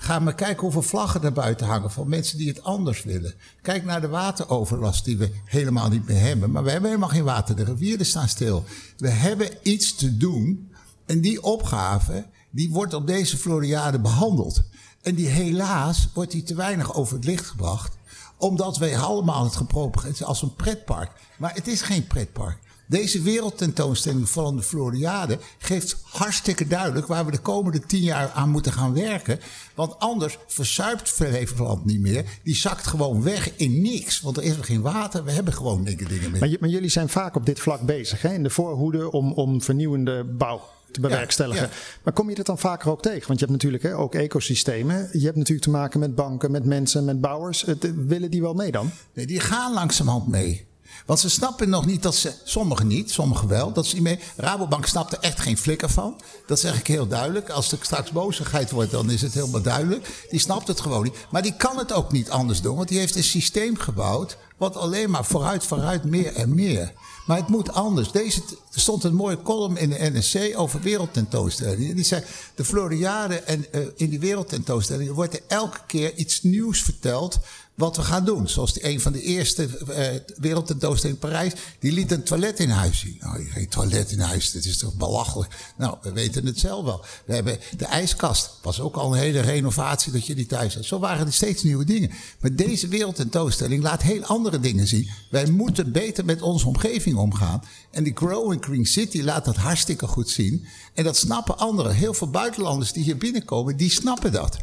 Ga 0.07 0.19
maar 0.19 0.35
kijken 0.35 0.63
hoeveel 0.63 0.83
vlaggen 0.83 1.23
er 1.23 1.33
buiten 1.33 1.67
hangen 1.67 1.91
van 1.91 2.09
mensen 2.09 2.39
die 2.39 2.49
het 2.49 2.63
anders 2.63 3.03
willen. 3.03 3.35
Kijk 3.63 3.85
naar 3.85 4.01
de 4.01 4.09
wateroverlast 4.09 5.05
die 5.05 5.17
we 5.17 5.31
helemaal 5.45 5.89
niet 5.89 6.07
meer 6.07 6.21
hebben. 6.21 6.51
Maar 6.51 6.65
we 6.65 6.71
hebben 6.71 6.89
helemaal 6.89 7.11
geen 7.11 7.25
water. 7.25 7.57
De 7.57 7.65
rivieren 7.65 8.07
staan 8.07 8.29
stil. 8.29 8.65
We 8.97 9.09
hebben 9.09 9.49
iets 9.63 9.95
te 9.95 10.17
doen. 10.17 10.71
En 11.07 11.21
die 11.21 11.43
opgave, 11.43 12.27
die 12.51 12.71
wordt 12.71 12.95
op 12.95 13.07
deze 13.07 13.37
Floriade 13.37 13.99
behandeld. 13.99 14.63
En 15.03 15.15
die 15.15 15.29
helaas 15.29 16.09
wordt 16.15 16.31
die 16.31 16.43
te 16.43 16.55
weinig 16.55 16.95
over 16.95 17.15
het 17.17 17.25
licht 17.25 17.47
gebracht. 17.47 17.97
Omdat 18.37 18.77
wij 18.77 18.99
allemaal 18.99 19.45
het 19.45 19.57
gepropageerd 19.57 20.25
als 20.25 20.43
een 20.43 20.55
pretpark. 20.55 21.11
Maar 21.39 21.55
het 21.55 21.67
is 21.67 21.83
geen 21.83 22.07
pretpark. 22.07 22.59
Deze 22.87 23.23
wereldtentoonstelling 23.23 24.29
van 24.29 24.57
de 24.57 24.63
Floriade 24.63 25.39
geeft 25.59 25.97
hartstikke 26.03 26.67
duidelijk 26.67 27.07
waar 27.07 27.25
we 27.25 27.31
de 27.31 27.39
komende 27.39 27.81
tien 27.81 28.03
jaar 28.03 28.31
aan 28.31 28.51
moeten 28.51 28.73
gaan 28.73 28.95
werken. 28.95 29.41
Want 29.75 29.99
anders 29.99 30.39
verzuipt 30.47 31.09
Flevoland 31.09 31.85
niet 31.85 32.01
meer. 32.01 32.25
Die 32.43 32.57
zakt 32.57 32.87
gewoon 32.87 33.23
weg 33.23 33.57
in 33.57 33.83
niks. 33.83 34.21
Want 34.21 34.37
er 34.37 34.43
is 34.43 34.57
er 34.57 34.65
geen 34.65 34.83
water. 34.83 35.25
We 35.25 35.33
hebben 35.33 35.53
gewoon 35.53 35.85
dikke 35.85 36.05
dingen 36.05 36.31
meer. 36.31 36.41
Maar, 36.41 36.57
maar 36.61 36.69
jullie 36.69 36.91
zijn 36.91 37.09
vaak 37.09 37.37
op 37.37 37.47
dit 37.47 37.61
vlak 37.61 37.81
bezig, 37.81 38.23
hè? 38.23 38.33
in 38.33 38.43
de 38.43 38.51
voorhoede 38.51 39.11
om, 39.11 39.33
om 39.33 39.63
vernieuwende 39.63 40.25
bouw 40.25 40.61
te 40.91 41.01
bewerkstelligen. 41.01 41.63
ja. 41.63 41.77
Maar 42.03 42.13
kom 42.13 42.29
je 42.29 42.35
dat 42.35 42.47
dan 42.47 42.59
vaker 42.59 42.91
ook 42.91 43.03
tegen? 43.03 43.27
Want 43.27 43.41
je 43.41 43.47
hebt 43.47 43.59
natuurlijk 43.59 43.83
hè, 43.83 43.97
ook 43.97 44.15
ecosystemen. 44.15 45.09
Je 45.13 45.25
hebt 45.25 45.37
natuurlijk 45.37 45.67
te 45.67 45.71
maken 45.71 46.01
met 46.01 46.15
banken, 46.15 46.51
met 46.51 46.65
mensen, 46.65 47.05
met 47.05 47.21
bouwers. 47.21 47.63
Het, 47.63 47.93
willen 48.07 48.31
die 48.31 48.43
wel 48.43 48.55
mee 48.55 48.71
dan? 48.71 48.91
Nee, 49.13 49.27
die 49.27 49.41
gaan 49.41 49.73
langzamerhand 49.73 50.29
mee. 50.29 50.67
Want 51.07 51.21
ze 51.21 51.31
snappen 51.31 51.69
nog 51.69 51.87
niet 51.87 52.03
dat 52.03 52.15
ze, 52.15 52.33
sommigen 52.45 52.87
niet, 52.87 53.11
sommigen 53.11 53.49
wel, 53.49 53.73
dat 53.73 53.87
ze 53.87 53.95
niet 53.95 54.03
mee. 54.03 54.19
Rabobank 54.37 54.87
snapt 54.87 55.13
er 55.13 55.19
echt 55.21 55.41
geen 55.41 55.59
flikker 55.59 55.91
van. 55.91 56.21
Dat 56.47 56.61
zeg 56.61 56.79
ik 56.79 56.87
heel 56.87 57.07
duidelijk. 57.07 57.51
Als 57.51 57.73
er 57.73 57.79
straks 57.81 58.11
bozigheid 58.11 58.71
wordt, 58.71 58.91
dan 58.91 59.11
is 59.11 59.23
het 59.23 59.35
helemaal 59.35 59.63
duidelijk. 59.63 60.27
Die 60.31 60.41
snapt 60.41 60.69
het 60.69 60.81
gewoon 60.81 61.03
niet. 61.03 61.17
Maar 61.31 61.43
die 61.43 61.57
kan 61.57 61.79
het 61.79 61.93
ook 61.93 62.13
niet 62.13 62.31
anders 62.31 62.61
doen, 62.61 62.77
want 62.77 62.89
die 62.89 62.99
heeft 62.99 63.17
een 63.17 63.25
systeem 63.25 63.77
gebouwd. 63.79 64.37
Wat 64.57 64.77
alleen 64.77 65.11
maar 65.11 65.25
vooruit, 65.25 65.65
vooruit, 65.65 66.05
meer 66.05 66.35
en 66.35 66.55
meer. 66.55 66.93
Maar 67.27 67.37
het 67.37 67.49
moet 67.49 67.73
anders. 67.73 68.11
Deze, 68.11 68.43
stond 68.71 69.05
een 69.05 69.15
mooie 69.15 69.43
column 69.43 69.77
in 69.77 69.91
de 69.91 70.11
NSC 70.13 70.59
over 70.59 70.81
wereldtentoonstellingen. 70.81 71.97
Die 71.97 72.05
zei, 72.05 72.23
de 72.55 72.65
Floriade 72.65 73.35
en 73.35 73.73
eh, 73.73 73.81
in 73.97 74.11
die 74.11 74.21
wereldtentoonstellingen 74.21 75.15
wordt 75.15 75.35
er 75.35 75.43
elke 75.47 75.81
keer 75.87 76.15
iets 76.15 76.43
nieuws 76.43 76.83
verteld 76.83 77.39
wat 77.77 77.97
we 77.97 78.03
gaan 78.03 78.25
doen. 78.25 78.49
Zoals 78.49 78.73
die, 78.73 78.87
een 78.87 79.01
van 79.01 79.13
de 79.13 79.23
eerste 79.23 79.69
uh, 79.89 80.07
wereldtentoonstellingen 80.37 81.23
in 81.23 81.29
Parijs, 81.29 81.53
die 81.79 81.93
liet 81.93 82.13
een 82.13 82.23
toilet 82.23 82.61
in 82.61 82.71
huis 82.71 82.99
zien. 82.99 83.17
Nou, 83.21 83.45
geen 83.49 83.69
toilet 83.69 84.11
in 84.11 84.21
huis, 84.21 84.53
dat 84.53 84.65
is 84.65 84.79
toch 84.79 84.95
belachelijk. 84.95 85.73
Nou, 85.77 85.97
we 86.03 86.13
weten 86.13 86.47
het 86.47 86.59
zelf 86.59 86.85
wel. 86.85 87.05
We 87.25 87.35
hebben 87.35 87.59
de 87.77 87.85
ijskast, 87.85 88.51
was 88.63 88.81
ook 88.81 88.97
al 88.97 89.13
een 89.13 89.19
hele 89.19 89.41
renovatie 89.41 90.13
dat 90.13 90.27
je 90.27 90.35
die 90.35 90.47
thuis 90.47 90.75
had. 90.75 90.85
Zo 90.85 90.99
waren 90.99 91.27
er 91.27 91.33
steeds 91.33 91.63
nieuwe 91.63 91.85
dingen. 91.85 92.11
Maar 92.41 92.55
deze 92.55 92.89
wereldtentoonstelling 92.89 93.83
laat 93.83 94.03
heel 94.03 94.23
dingen 94.51 94.87
zien. 94.87 95.09
Wij 95.31 95.47
moeten 95.47 95.93
beter 95.93 96.25
met 96.25 96.43
onze 96.43 96.67
omgeving 96.67 97.17
omgaan. 97.17 97.63
En 97.91 98.05
die 98.05 98.17
Growing 98.17 98.65
Green 98.65 98.87
City 98.87 99.23
laat 99.23 99.45
dat 99.45 99.57
hartstikke 99.57 100.07
goed 100.07 100.31
zien. 100.31 100.67
En 100.95 101.05
dat 101.05 101.17
snappen 101.17 101.59
anderen. 101.59 101.95
Heel 101.95 102.15
veel 102.15 102.31
buitenlanders 102.31 102.93
die 102.93 103.05
hier 103.05 103.17
binnenkomen, 103.17 103.77
die 103.77 103.91
snappen 103.91 104.33
dat. 104.33 104.57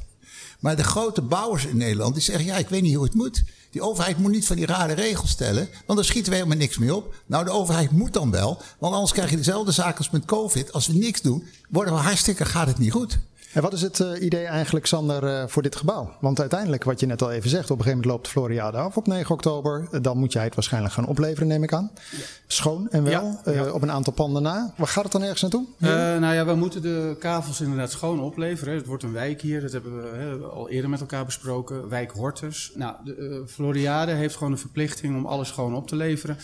Maar 0.60 0.76
de 0.76 0.84
grote 0.84 1.22
bouwers 1.22 1.66
in 1.66 1.78
Nederland 1.78 2.14
die 2.14 2.24
zeggen: 2.24 2.46
ja, 2.46 2.58
ik 2.58 2.70
weet 2.70 2.82
niet 2.82 2.96
hoe 2.96 3.04
het 3.04 3.14
moet. 3.14 3.44
Die 3.72 3.82
overheid 3.82 4.18
moet 4.18 4.32
niet 4.32 4.48
van 4.48 4.56
die 4.56 4.66
rare 4.66 4.94
regels 4.94 5.30
stellen, 5.30 5.70
want 5.86 6.00
dan 6.00 6.04
schieten 6.04 6.32
we 6.32 6.38
helemaal 6.38 6.58
niks 6.58 6.78
meer 6.78 6.96
op. 6.96 7.16
Nou, 7.26 7.46
de 7.46 7.52
overheid 7.52 7.92
moet 7.92 8.14
dan 8.14 8.32
wel, 8.32 8.62
want 8.80 8.94
anders 8.94 9.12
krijg 9.12 9.30
je 9.30 9.36
dezelfde 9.36 9.72
zaken 9.72 9.98
als 9.98 10.10
met 10.10 10.26
COVID. 10.26 10.74
Als 10.74 10.88
we 10.88 10.94
niks 10.94 11.22
doen, 11.22 11.44
worden 11.70 11.94
we 11.94 12.00
hartstikke, 12.00 12.46
gaat 12.46 12.68
het 12.68 12.78
niet 12.78 12.92
goed. 12.92 13.20
En 13.54 13.62
wat 13.62 13.74
is 13.74 13.82
het 13.82 14.00
uh, 14.00 14.22
idee 14.22 14.46
eigenlijk, 14.46 14.86
Sander, 14.86 15.24
uh, 15.24 15.48
voor 15.48 15.62
dit 15.62 15.76
gebouw? 15.76 16.12
Want 16.20 16.40
uiteindelijk, 16.40 16.84
wat 16.84 17.00
je 17.00 17.06
net 17.06 17.22
al 17.22 17.32
even 17.32 17.50
zegt, 17.50 17.72
op 17.72 17.78
een 17.78 17.84
gegeven 17.84 17.92
moment 17.92 18.12
loopt 18.12 18.26
de 18.26 18.32
Floriade 18.32 18.78
af 18.78 18.98
op 18.98 19.08
9 19.08 19.34
oktober. 19.34 19.88
Dan 20.02 20.18
moet 20.18 20.34
jij 20.34 20.44
het 20.44 20.56
waarschijnlijk 20.56 20.94
gaan 20.94 21.08
opleveren, 21.08 21.48
neem 21.48 21.64
ik 21.64 21.74
aan. 21.74 21.92
Ja. 22.12 22.18
Schoon 22.48 22.90
en 22.90 23.04
wel, 23.04 23.40
ja, 23.46 23.52
ja. 23.52 23.72
Op 23.72 23.82
een 23.82 23.92
aantal 23.92 24.14
panden 24.14 24.42
na. 24.42 24.74
Waar 24.78 24.88
gaat 24.88 25.04
het 25.04 25.12
dan 25.12 25.22
ergens 25.22 25.42
naartoe? 25.42 25.66
nou 26.20 26.34
ja, 26.34 26.46
we 26.46 26.56
moeten 26.56 26.82
de 26.82 27.16
kavels 27.20 27.62
inderdaad 27.62 27.92
schoon 27.92 28.20
opleveren. 28.20 28.76
Het 28.76 28.86
wordt 28.86 29.04
een 29.04 29.14
wijk 29.14 29.42
hier, 29.42 29.62
dat 29.62 29.72
hebben 29.72 30.02
we 30.02 30.18
hè, 30.18 30.36
al 30.36 30.70
eerder 30.70 30.90
met 30.90 31.00
elkaar 31.00 31.26
besproken. 31.26 31.90
Wijk 31.90 32.12
Hortus. 32.12 32.72
Nou, 32.76 32.96
de 33.04 33.44
Floriade 33.48 34.12
heeft 34.12 34.36
gewoon 34.36 34.52
een 34.52 34.58
verplichting 34.58 35.16
om 35.16 35.26
alles 35.26 35.48
schoon 35.48 35.76
op 35.76 35.88
te 35.88 35.96
leveren. 35.96 36.38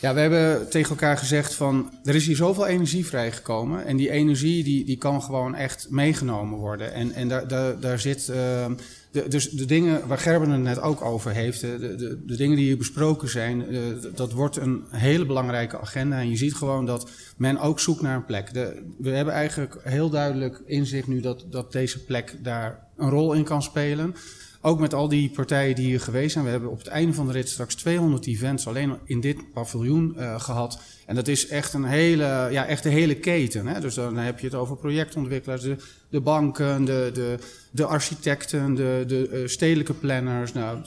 Ja, 0.00 0.14
we 0.14 0.20
hebben 0.20 0.70
tegen 0.70 0.90
elkaar 0.90 1.18
gezegd 1.18 1.54
van 1.54 1.90
er 2.04 2.14
is 2.14 2.26
hier 2.26 2.36
zoveel 2.36 2.66
energie 2.66 3.06
vrijgekomen. 3.06 3.86
En 3.86 3.96
die 3.96 4.10
energie 4.10 4.64
die, 4.64 4.84
die 4.84 4.96
kan 4.96 5.22
gewoon 5.22 5.54
echt 5.54 5.86
meegenomen 5.90 6.58
worden. 6.58 6.92
En, 6.92 7.12
en 7.12 7.28
daar, 7.28 7.48
daar, 7.48 7.80
daar 7.80 7.98
zit. 7.98 8.28
Uh, 8.28 8.66
de, 9.10 9.28
dus 9.28 9.50
de 9.50 9.64
dingen 9.64 10.06
waar 10.06 10.18
Gerben 10.18 10.50
het 10.50 10.60
net 10.60 10.80
ook 10.80 11.02
over 11.02 11.30
heeft, 11.30 11.60
de, 11.60 11.78
de, 11.78 12.22
de 12.26 12.36
dingen 12.36 12.56
die 12.56 12.66
hier 12.66 12.76
besproken 12.76 13.28
zijn, 13.28 13.74
uh, 13.74 13.80
dat 14.14 14.32
wordt 14.32 14.56
een 14.56 14.84
hele 14.90 15.26
belangrijke 15.26 15.80
agenda. 15.80 16.18
En 16.18 16.28
je 16.30 16.36
ziet 16.36 16.54
gewoon 16.54 16.86
dat 16.86 17.10
men 17.36 17.58
ook 17.58 17.80
zoekt 17.80 18.02
naar 18.02 18.16
een 18.16 18.24
plek. 18.24 18.50
We 18.98 19.10
hebben 19.10 19.34
eigenlijk 19.34 19.80
heel 19.82 20.10
duidelijk 20.10 20.62
inzicht 20.66 21.06
nu 21.06 21.20
dat, 21.20 21.44
dat 21.50 21.72
deze 21.72 22.04
plek 22.04 22.36
daar 22.42 22.87
een 22.98 23.10
rol 23.10 23.32
in 23.32 23.44
kan 23.44 23.62
spelen. 23.62 24.14
Ook 24.60 24.78
met 24.78 24.94
al 24.94 25.08
die 25.08 25.30
partijen 25.30 25.74
die 25.74 25.86
hier 25.86 26.00
geweest 26.00 26.32
zijn. 26.32 26.44
We 26.44 26.50
hebben 26.50 26.70
op 26.70 26.78
het 26.78 26.86
einde 26.86 27.14
van 27.14 27.26
de 27.26 27.32
rit 27.32 27.48
straks 27.48 27.74
200 27.74 28.26
events 28.26 28.66
alleen 28.66 28.98
in 29.04 29.20
dit 29.20 29.52
paviljoen 29.52 30.14
uh, 30.16 30.40
gehad. 30.40 30.80
En 31.06 31.14
dat 31.14 31.28
is 31.28 31.48
echt 31.48 31.72
een 31.72 31.84
hele, 31.84 32.48
ja, 32.50 32.66
echt 32.66 32.84
een 32.84 32.92
hele 32.92 33.14
keten. 33.14 33.66
Hè? 33.66 33.80
Dus 33.80 33.94
dan 33.94 34.16
heb 34.16 34.38
je 34.38 34.46
het 34.46 34.54
over 34.54 34.76
projectontwikkelaars, 34.76 35.62
de, 35.62 35.76
de 36.08 36.20
banken, 36.20 36.84
de, 36.84 37.10
de, 37.14 37.38
de 37.70 37.84
architecten, 37.84 38.74
de, 38.74 39.04
de 39.06 39.30
uh, 39.32 39.48
stedelijke 39.48 39.94
planners. 39.94 40.52
Nou, 40.52 40.78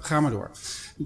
ga 0.00 0.20
maar 0.20 0.30
door. 0.30 0.50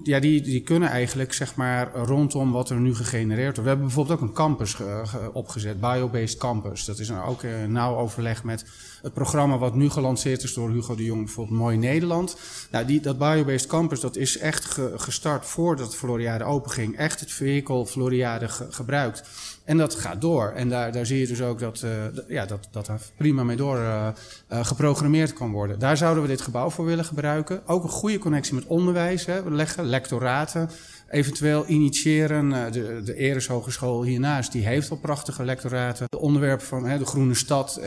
Ja, 0.03 0.19
die, 0.19 0.41
die 0.41 0.61
kunnen 0.61 0.89
eigenlijk 0.89 1.33
zeg 1.33 1.55
maar 1.55 1.95
rondom 1.95 2.51
wat 2.51 2.69
er 2.69 2.79
nu 2.79 2.95
gegenereerd 2.95 3.43
wordt. 3.43 3.61
We 3.61 3.67
hebben 3.67 3.85
bijvoorbeeld 3.85 4.19
ook 4.19 4.27
een 4.27 4.33
campus 4.33 4.73
ge, 4.73 5.01
ge, 5.05 5.33
opgezet, 5.33 5.79
Biobased 5.79 6.37
Campus. 6.37 6.85
Dat 6.85 6.99
is 6.99 7.09
nou 7.09 7.29
ook 7.29 7.41
nauw 7.67 7.95
overleg 7.95 8.43
met 8.43 8.65
het 9.01 9.13
programma 9.13 9.57
wat 9.57 9.75
nu 9.75 9.89
gelanceerd 9.89 10.43
is 10.43 10.53
door 10.53 10.71
Hugo 10.71 10.95
de 10.95 11.03
Jong, 11.03 11.23
bijvoorbeeld 11.25 11.59
Mooi 11.59 11.77
Nederland. 11.77 12.37
Nou, 12.71 12.85
die, 12.85 13.01
dat 13.01 13.17
Biobased 13.17 13.67
Campus, 13.67 13.99
dat 13.99 14.15
is 14.15 14.37
echt 14.37 14.65
ge, 14.65 14.93
gestart 14.95 15.45
voordat 15.45 15.95
Floriade 15.95 16.43
open 16.43 16.71
ging. 16.71 16.97
Echt 16.97 17.19
het 17.19 17.31
vehikel 17.31 17.85
Floriade 17.85 18.47
ge, 18.47 18.67
gebruikt. 18.69 19.23
En 19.63 19.77
dat 19.77 19.95
gaat 19.95 20.21
door. 20.21 20.51
En 20.55 20.69
daar, 20.69 20.91
daar 20.91 21.05
zie 21.05 21.19
je 21.19 21.27
dus 21.27 21.41
ook 21.41 21.59
dat, 21.59 21.81
uh, 21.85 21.91
ja, 22.27 22.45
dat, 22.45 22.67
dat 22.71 22.89
prima 23.17 23.43
mee 23.43 23.55
door 23.55 23.77
uh, 23.77 24.07
uh, 24.51 24.65
geprogrammeerd 24.65 25.33
kan 25.33 25.51
worden. 25.51 25.79
Daar 25.79 25.97
zouden 25.97 26.23
we 26.23 26.29
dit 26.29 26.41
gebouw 26.41 26.69
voor 26.69 26.85
willen 26.85 27.05
gebruiken. 27.05 27.67
Ook 27.67 27.83
een 27.83 27.89
goede 27.89 28.17
connectie 28.17 28.53
met 28.53 28.65
onderwijs 28.65 29.25
hè, 29.25 29.49
leggen, 29.49 29.85
lectoraten. 29.85 30.69
Eventueel 31.11 31.67
initiëren. 31.67 32.71
De, 32.71 33.01
de 33.03 33.15
Eres 33.15 33.47
Hogeschool 33.47 34.03
hiernaast, 34.03 34.51
die 34.51 34.65
heeft 34.65 34.91
al 34.91 34.97
prachtige 34.97 35.43
lectoraten. 35.43 36.05
De 36.09 36.19
onderwerpen 36.19 36.67
van 36.67 36.85
hè, 36.85 36.97
de 36.97 37.05
groene 37.05 37.33
stad. 37.33 37.81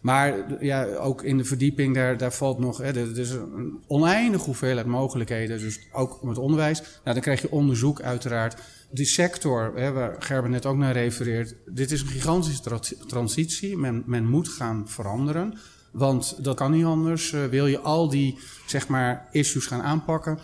maar 0.00 0.34
ja, 0.64 0.84
ook 0.84 1.22
in 1.22 1.36
de 1.36 1.44
verdieping, 1.44 1.94
daar, 1.94 2.16
daar 2.16 2.32
valt 2.32 2.58
nog... 2.58 2.78
Hè, 2.78 2.86
er 2.86 3.18
is 3.18 3.30
een 3.30 3.82
oneindige 3.86 4.44
hoeveelheid 4.44 4.86
mogelijkheden. 4.86 5.58
Dus 5.58 5.78
ook 5.92 6.22
met 6.22 6.38
onderwijs. 6.38 6.80
Nou, 6.80 7.00
dan 7.02 7.20
krijg 7.20 7.40
je 7.40 7.50
onderzoek 7.50 8.00
uiteraard 8.00 8.56
die 8.90 9.06
sector, 9.06 9.72
hè, 9.74 9.92
waar 9.92 10.16
Gerben 10.18 10.50
net 10.50 10.66
ook 10.66 10.76
naar 10.76 10.92
refereert, 10.92 11.54
dit 11.66 11.90
is 11.90 12.00
een 12.00 12.06
gigantische 12.06 12.62
tra 12.62 12.78
transitie. 13.06 13.76
Men, 13.76 14.02
men 14.06 14.28
moet 14.28 14.48
gaan 14.48 14.88
veranderen. 14.88 15.58
Want 15.92 16.44
dat 16.44 16.56
kan 16.56 16.70
niet 16.70 16.84
anders. 16.84 17.32
Uh, 17.32 17.44
wil 17.44 17.66
je 17.66 17.78
al 17.78 18.08
die 18.08 18.38
zeg 18.66 18.88
maar, 18.88 19.28
issues 19.30 19.66
gaan 19.66 19.82
aanpakken. 19.82 20.38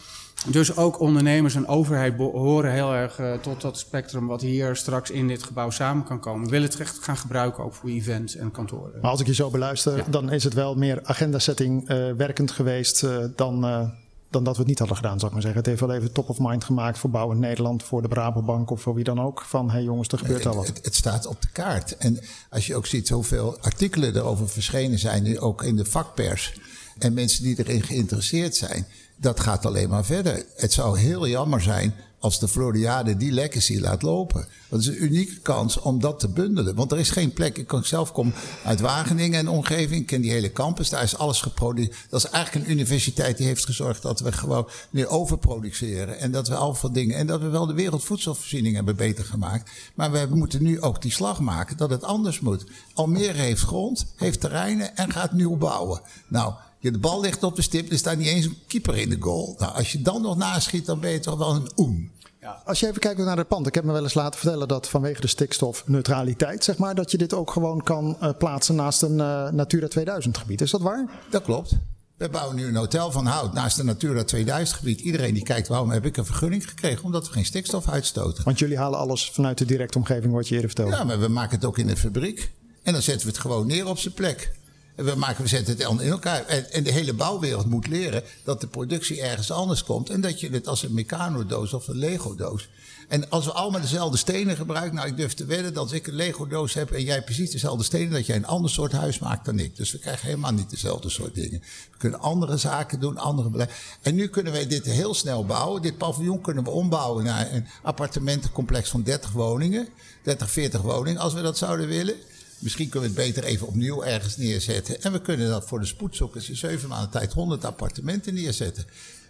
Dus 0.44 0.76
ook 0.76 1.00
ondernemers 1.00 1.54
en 1.54 1.68
overheid 1.68 2.16
behoren 2.16 2.72
heel 2.72 2.94
erg 2.94 3.18
uh, 3.18 3.32
tot 3.34 3.60
dat 3.60 3.78
spectrum 3.78 4.26
wat 4.26 4.40
hier 4.40 4.76
straks 4.76 5.10
in 5.10 5.28
dit 5.28 5.42
gebouw 5.42 5.70
samen 5.70 6.04
kan 6.04 6.20
komen. 6.20 6.44
We 6.44 6.50
willen 6.50 6.68
het 6.68 6.80
echt 6.80 6.98
gaan 6.98 7.16
gebruiken 7.16 7.64
ook 7.64 7.74
voor 7.74 7.88
events 7.88 8.36
en 8.36 8.50
kantoren. 8.50 9.00
Maar 9.00 9.10
als 9.10 9.20
ik 9.20 9.26
je 9.26 9.34
zo 9.34 9.50
beluister, 9.50 9.96
ja. 9.96 10.04
dan 10.10 10.32
is 10.32 10.44
het 10.44 10.54
wel 10.54 10.74
meer 10.74 11.00
agenda-setting 11.02 11.90
uh, 11.90 12.12
werkend 12.12 12.50
geweest 12.50 13.02
uh, 13.02 13.24
dan 13.36 13.90
dan 14.30 14.44
dat 14.44 14.54
we 14.54 14.58
het 14.58 14.68
niet 14.68 14.78
hadden 14.78 14.96
gedaan, 14.96 15.18
zou 15.18 15.26
ik 15.26 15.32
maar 15.32 15.42
zeggen. 15.42 15.60
Het 15.60 15.68
heeft 15.68 15.80
wel 15.80 15.94
even 15.94 16.12
top 16.12 16.28
of 16.28 16.38
mind 16.38 16.64
gemaakt 16.64 16.98
voor 16.98 17.10
Bouwend 17.10 17.40
Nederland, 17.40 17.82
voor 17.82 18.02
de 18.02 18.08
Brabobank 18.08 18.70
of 18.70 18.80
voor 18.80 18.94
wie 18.94 19.04
dan 19.04 19.20
ook. 19.20 19.42
Van 19.42 19.66
hé 19.66 19.72
hey 19.72 19.82
jongens, 19.82 20.08
er 20.08 20.18
gebeurt 20.18 20.46
al 20.46 20.54
wat. 20.54 20.66
Het, 20.66 20.84
het, 20.84 20.94
staat 20.94 21.26
op 21.26 21.42
de 21.42 21.48
kaart. 21.52 21.96
En 21.96 22.20
als 22.50 22.66
je 22.66 22.76
ook 22.76 22.86
ziet 22.86 23.08
hoeveel 23.08 23.58
artikelen 23.60 24.16
erover 24.16 24.48
verschenen 24.48 24.98
zijn, 24.98 25.22
nu 25.22 25.38
ook 25.38 25.62
in 25.62 25.76
de 25.76 25.84
vakpers. 25.84 26.54
En 26.98 27.14
mensen 27.14 27.42
die 27.42 27.58
erin 27.58 27.82
geïnteresseerd 27.82 28.56
zijn, 28.56 28.86
dat 29.16 29.40
gaat 29.40 29.66
alleen 29.66 29.88
maar 29.88 30.04
verder. 30.04 30.44
Het 30.56 30.72
zou 30.72 30.98
heel 30.98 31.28
jammer 31.28 31.62
zijn 31.62 31.94
als 32.18 32.40
de 32.40 32.48
Floriade 32.48 33.16
die 33.16 33.32
legacy 33.32 33.78
laat 33.80 34.02
lopen. 34.02 34.46
Dat 34.68 34.80
is 34.80 34.86
een 34.86 35.02
unieke 35.02 35.40
kans 35.40 35.80
om 35.80 36.00
dat 36.00 36.20
te 36.20 36.28
bundelen. 36.28 36.74
Want 36.74 36.92
er 36.92 36.98
is 36.98 37.10
geen 37.10 37.32
plek. 37.32 37.58
Ik 37.58 37.72
zelf 37.82 38.12
kom 38.12 38.32
uit 38.64 38.80
Wageningen 38.80 39.38
en 39.38 39.48
omgeving. 39.48 40.00
Ik 40.00 40.06
ken 40.06 40.20
die 40.20 40.30
hele 40.30 40.52
campus. 40.52 40.88
Daar 40.88 41.02
is 41.02 41.16
alles 41.16 41.40
geproduceerd. 41.40 41.96
Dat 42.10 42.24
is 42.24 42.30
eigenlijk 42.30 42.66
een 42.66 42.72
universiteit 42.72 43.36
die 43.36 43.46
heeft 43.46 43.64
gezorgd 43.64 44.02
dat 44.02 44.20
we 44.20 44.32
gewoon 44.32 44.68
meer 44.90 45.08
overproduceren. 45.08 46.18
En 46.18 46.30
dat 46.30 46.48
we 46.48 46.54
al 46.54 46.74
veel 46.74 46.92
dingen. 46.92 47.16
En 47.16 47.26
dat 47.26 47.40
we 47.40 47.48
wel 47.48 47.66
de 47.66 47.74
wereldvoedselvoorziening 47.74 48.74
hebben 48.74 48.96
beter 48.96 49.24
gemaakt. 49.24 49.70
Maar 49.94 50.12
we 50.12 50.26
moeten 50.34 50.62
nu 50.62 50.80
ook 50.80 51.02
die 51.02 51.12
slag 51.12 51.40
maken 51.40 51.76
dat 51.76 51.90
het 51.90 52.04
anders 52.04 52.40
moet. 52.40 52.64
Almere 52.94 53.38
heeft 53.38 53.62
grond, 53.62 54.06
heeft 54.16 54.40
terreinen 54.40 54.96
en 54.96 55.12
gaat 55.12 55.32
nieuw 55.32 55.56
bouwen. 55.56 56.00
Nou. 56.28 56.54
De 56.92 56.98
bal 56.98 57.20
ligt 57.20 57.42
op 57.42 57.56
de 57.56 57.62
stip, 57.62 57.90
er 57.90 57.98
staat 57.98 58.16
niet 58.16 58.26
eens 58.26 58.44
een 58.44 58.58
keeper 58.66 58.96
in 58.96 59.08
de 59.08 59.16
goal. 59.20 59.54
Nou, 59.58 59.74
als 59.74 59.92
je 59.92 60.02
dan 60.02 60.22
nog 60.22 60.36
naschiet, 60.36 60.86
dan 60.86 61.00
ben 61.00 61.10
je 61.10 61.20
toch 61.20 61.38
wel 61.38 61.54
een 61.54 61.70
oem. 61.76 62.10
Ja. 62.40 62.62
Als 62.64 62.80
je 62.80 62.86
even 62.86 63.00
kijkt 63.00 63.18
naar 63.18 63.36
het 63.36 63.48
pand. 63.48 63.66
Ik 63.66 63.74
heb 63.74 63.84
me 63.84 63.92
wel 63.92 64.02
eens 64.02 64.14
laten 64.14 64.40
vertellen 64.40 64.68
dat 64.68 64.88
vanwege 64.88 65.20
de 65.20 65.26
stikstofneutraliteit, 65.26 66.64
zeg 66.64 66.78
maar, 66.78 66.94
dat 66.94 67.10
je 67.10 67.18
dit 67.18 67.34
ook 67.34 67.50
gewoon 67.50 67.82
kan 67.82 68.16
uh, 68.22 68.30
plaatsen 68.38 68.74
naast 68.74 69.02
een 69.02 69.18
uh, 69.18 69.50
Natura 69.50 69.88
2000 69.88 70.38
gebied. 70.38 70.60
Is 70.60 70.70
dat 70.70 70.80
waar? 70.80 71.10
Dat 71.30 71.42
klopt. 71.42 71.76
We 72.16 72.28
bouwen 72.28 72.56
nu 72.56 72.66
een 72.66 72.76
hotel 72.76 73.10
van 73.10 73.26
hout 73.26 73.52
naast 73.52 73.78
een 73.78 73.86
Natura 73.86 74.24
2000 74.24 74.78
gebied. 74.78 75.00
Iedereen 75.00 75.34
die 75.34 75.42
kijkt, 75.42 75.68
waarom 75.68 75.90
heb 75.90 76.04
ik 76.04 76.16
een 76.16 76.24
vergunning 76.24 76.68
gekregen? 76.68 77.04
Omdat 77.04 77.26
we 77.26 77.32
geen 77.32 77.44
stikstof 77.44 77.88
uitstoten. 77.88 78.44
Want 78.44 78.58
jullie 78.58 78.78
halen 78.78 78.98
alles 78.98 79.30
vanuit 79.30 79.58
de 79.58 79.64
directe 79.64 79.98
omgeving, 79.98 80.32
wat 80.32 80.48
je 80.48 80.54
eerder 80.54 80.70
vertelde. 80.70 80.96
Ja, 80.96 81.04
maar 81.04 81.20
we 81.20 81.28
maken 81.28 81.56
het 81.56 81.64
ook 81.64 81.78
in 81.78 81.86
de 81.86 81.96
fabriek. 81.96 82.50
En 82.82 82.92
dan 82.92 83.02
zetten 83.02 83.26
we 83.26 83.32
het 83.32 83.42
gewoon 83.42 83.66
neer 83.66 83.86
op 83.86 83.98
zijn 83.98 84.14
plek. 84.14 84.52
We, 84.96 85.14
maken, 85.16 85.42
we 85.42 85.48
zetten 85.48 85.76
het 85.76 86.00
in 86.00 86.10
elkaar. 86.10 86.46
En, 86.46 86.70
en, 86.70 86.82
de 86.82 86.92
hele 86.92 87.12
bouwwereld 87.12 87.66
moet 87.66 87.86
leren 87.86 88.22
dat 88.44 88.60
de 88.60 88.66
productie 88.66 89.22
ergens 89.22 89.50
anders 89.50 89.84
komt. 89.84 90.10
En 90.10 90.20
dat 90.20 90.40
je 90.40 90.50
het 90.50 90.68
als 90.68 90.82
een 90.82 90.94
Meccano-doos 90.94 91.72
of 91.72 91.88
een 91.88 91.96
Lego-doos. 91.96 92.68
En 93.08 93.30
als 93.30 93.44
we 93.44 93.52
allemaal 93.52 93.80
dezelfde 93.80 94.16
stenen 94.16 94.56
gebruiken. 94.56 94.94
Nou, 94.94 95.08
ik 95.08 95.16
durf 95.16 95.34
te 95.34 95.44
wedden 95.44 95.74
dat 95.74 95.82
als 95.82 95.92
ik 95.92 96.06
een 96.06 96.14
Lego-doos 96.14 96.74
heb 96.74 96.90
en 96.90 97.02
jij 97.02 97.22
precies 97.22 97.50
dezelfde 97.50 97.84
stenen. 97.84 98.12
dat 98.12 98.26
jij 98.26 98.36
een 98.36 98.46
ander 98.46 98.70
soort 98.70 98.92
huis 98.92 99.18
maakt 99.18 99.44
dan 99.44 99.58
ik. 99.58 99.76
Dus 99.76 99.92
we 99.92 99.98
krijgen 99.98 100.26
helemaal 100.26 100.52
niet 100.52 100.70
dezelfde 100.70 101.08
soort 101.08 101.34
dingen. 101.34 101.60
We 101.90 101.98
kunnen 101.98 102.20
andere 102.20 102.56
zaken 102.56 103.00
doen, 103.00 103.16
andere 103.18 103.50
beleid. 103.50 103.72
En 104.02 104.14
nu 104.14 104.28
kunnen 104.28 104.52
wij 104.52 104.66
dit 104.66 104.84
heel 104.84 105.14
snel 105.14 105.44
bouwen. 105.44 105.82
Dit 105.82 105.98
paviljoen 105.98 106.40
kunnen 106.40 106.64
we 106.64 106.70
ombouwen 106.70 107.24
naar 107.24 107.52
een 107.52 107.66
appartementencomplex 107.82 108.90
van 108.90 109.02
30 109.02 109.32
woningen. 109.32 109.88
30, 110.22 110.50
40 110.50 110.80
woningen, 110.80 111.20
als 111.20 111.32
we 111.32 111.42
dat 111.42 111.58
zouden 111.58 111.88
willen. 111.88 112.14
Misschien 112.58 112.88
kunnen 112.88 113.14
we 113.14 113.20
het 113.20 113.26
beter 113.26 113.44
even 113.50 113.66
opnieuw 113.66 114.02
ergens 114.02 114.36
neerzetten. 114.36 115.02
En 115.02 115.12
we 115.12 115.20
kunnen 115.20 115.48
dat 115.48 115.66
voor 115.66 115.80
de 115.80 115.86
spoedzoekers 115.86 116.48
in 116.48 116.56
zeven 116.56 116.88
maanden 116.88 117.10
tijd 117.10 117.32
100 117.32 117.64
appartementen 117.64 118.34
neerzetten. 118.34 118.86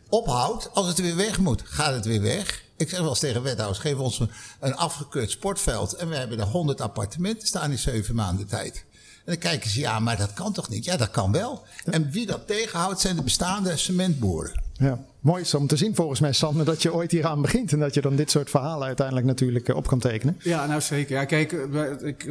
Ophoud, 0.09 0.71
als 0.75 0.87
het 0.87 1.01
weer 1.01 1.17
weg 1.17 1.39
moet, 1.39 1.63
gaat 1.65 1.95
het 1.95 2.05
weer 2.05 2.23
weg. 2.23 2.65
Ik 2.77 2.89
zeg 2.89 3.01
wel 3.01 3.09
eens 3.09 3.19
tegen 3.19 3.43
wethouders, 3.43 3.79
geef 3.81 3.97
ons 3.97 4.19
een, 4.19 4.31
een 4.61 4.75
afgekeurd 4.75 5.31
sportveld. 5.31 5.93
En 5.93 6.09
we 6.09 6.17
hebben 6.17 6.39
er 6.39 6.47
100 6.47 6.81
appartementen 6.81 7.49
staan 7.49 7.71
in 7.71 7.79
zeven 7.79 8.15
maanden 8.15 8.47
tijd. 8.47 8.85
En 8.93 9.33
dan 9.33 9.39
kijken 9.39 9.71
ze, 9.71 9.81
ja, 9.81 9.99
maar 9.99 10.17
dat 10.17 10.33
kan 10.33 10.53
toch 10.53 10.69
niet? 10.69 10.85
Ja, 10.85 10.97
dat 10.97 11.11
kan 11.11 11.33
wel. 11.33 11.65
En 11.85 12.11
wie 12.11 12.27
dat 12.27 12.47
tegenhoudt, 12.47 13.01
zijn 13.01 13.17
de 13.17 13.23
bestaande 13.23 13.77
cementboeren. 13.77 14.66
Ja, 14.79 14.99
mooi 15.21 15.43
is 15.43 15.55
om 15.55 15.67
te 15.67 15.77
zien 15.77 15.95
volgens 15.95 16.21
mij, 16.21 16.33
Sander, 16.33 16.65
dat 16.65 16.83
je 16.83 16.95
ooit 16.95 17.11
hier 17.11 17.27
aan 17.27 17.43
begint. 17.43 17.73
En 17.73 17.79
dat 17.79 17.95
je 17.95 18.01
dan 18.01 18.17
dit 18.17 18.31
soort 18.31 18.51
verhalen 18.51 18.87
uiteindelijk 18.87 19.27
natuurlijk 19.27 19.69
op 19.69 19.87
kan 19.87 19.99
tekenen. 19.99 20.37
Ja, 20.43 20.67
nou 20.67 20.81
zeker. 20.81 21.17
Ja, 21.17 21.25
kijk, 21.25 21.71
bij, 21.71 21.89
ik, 22.03 22.27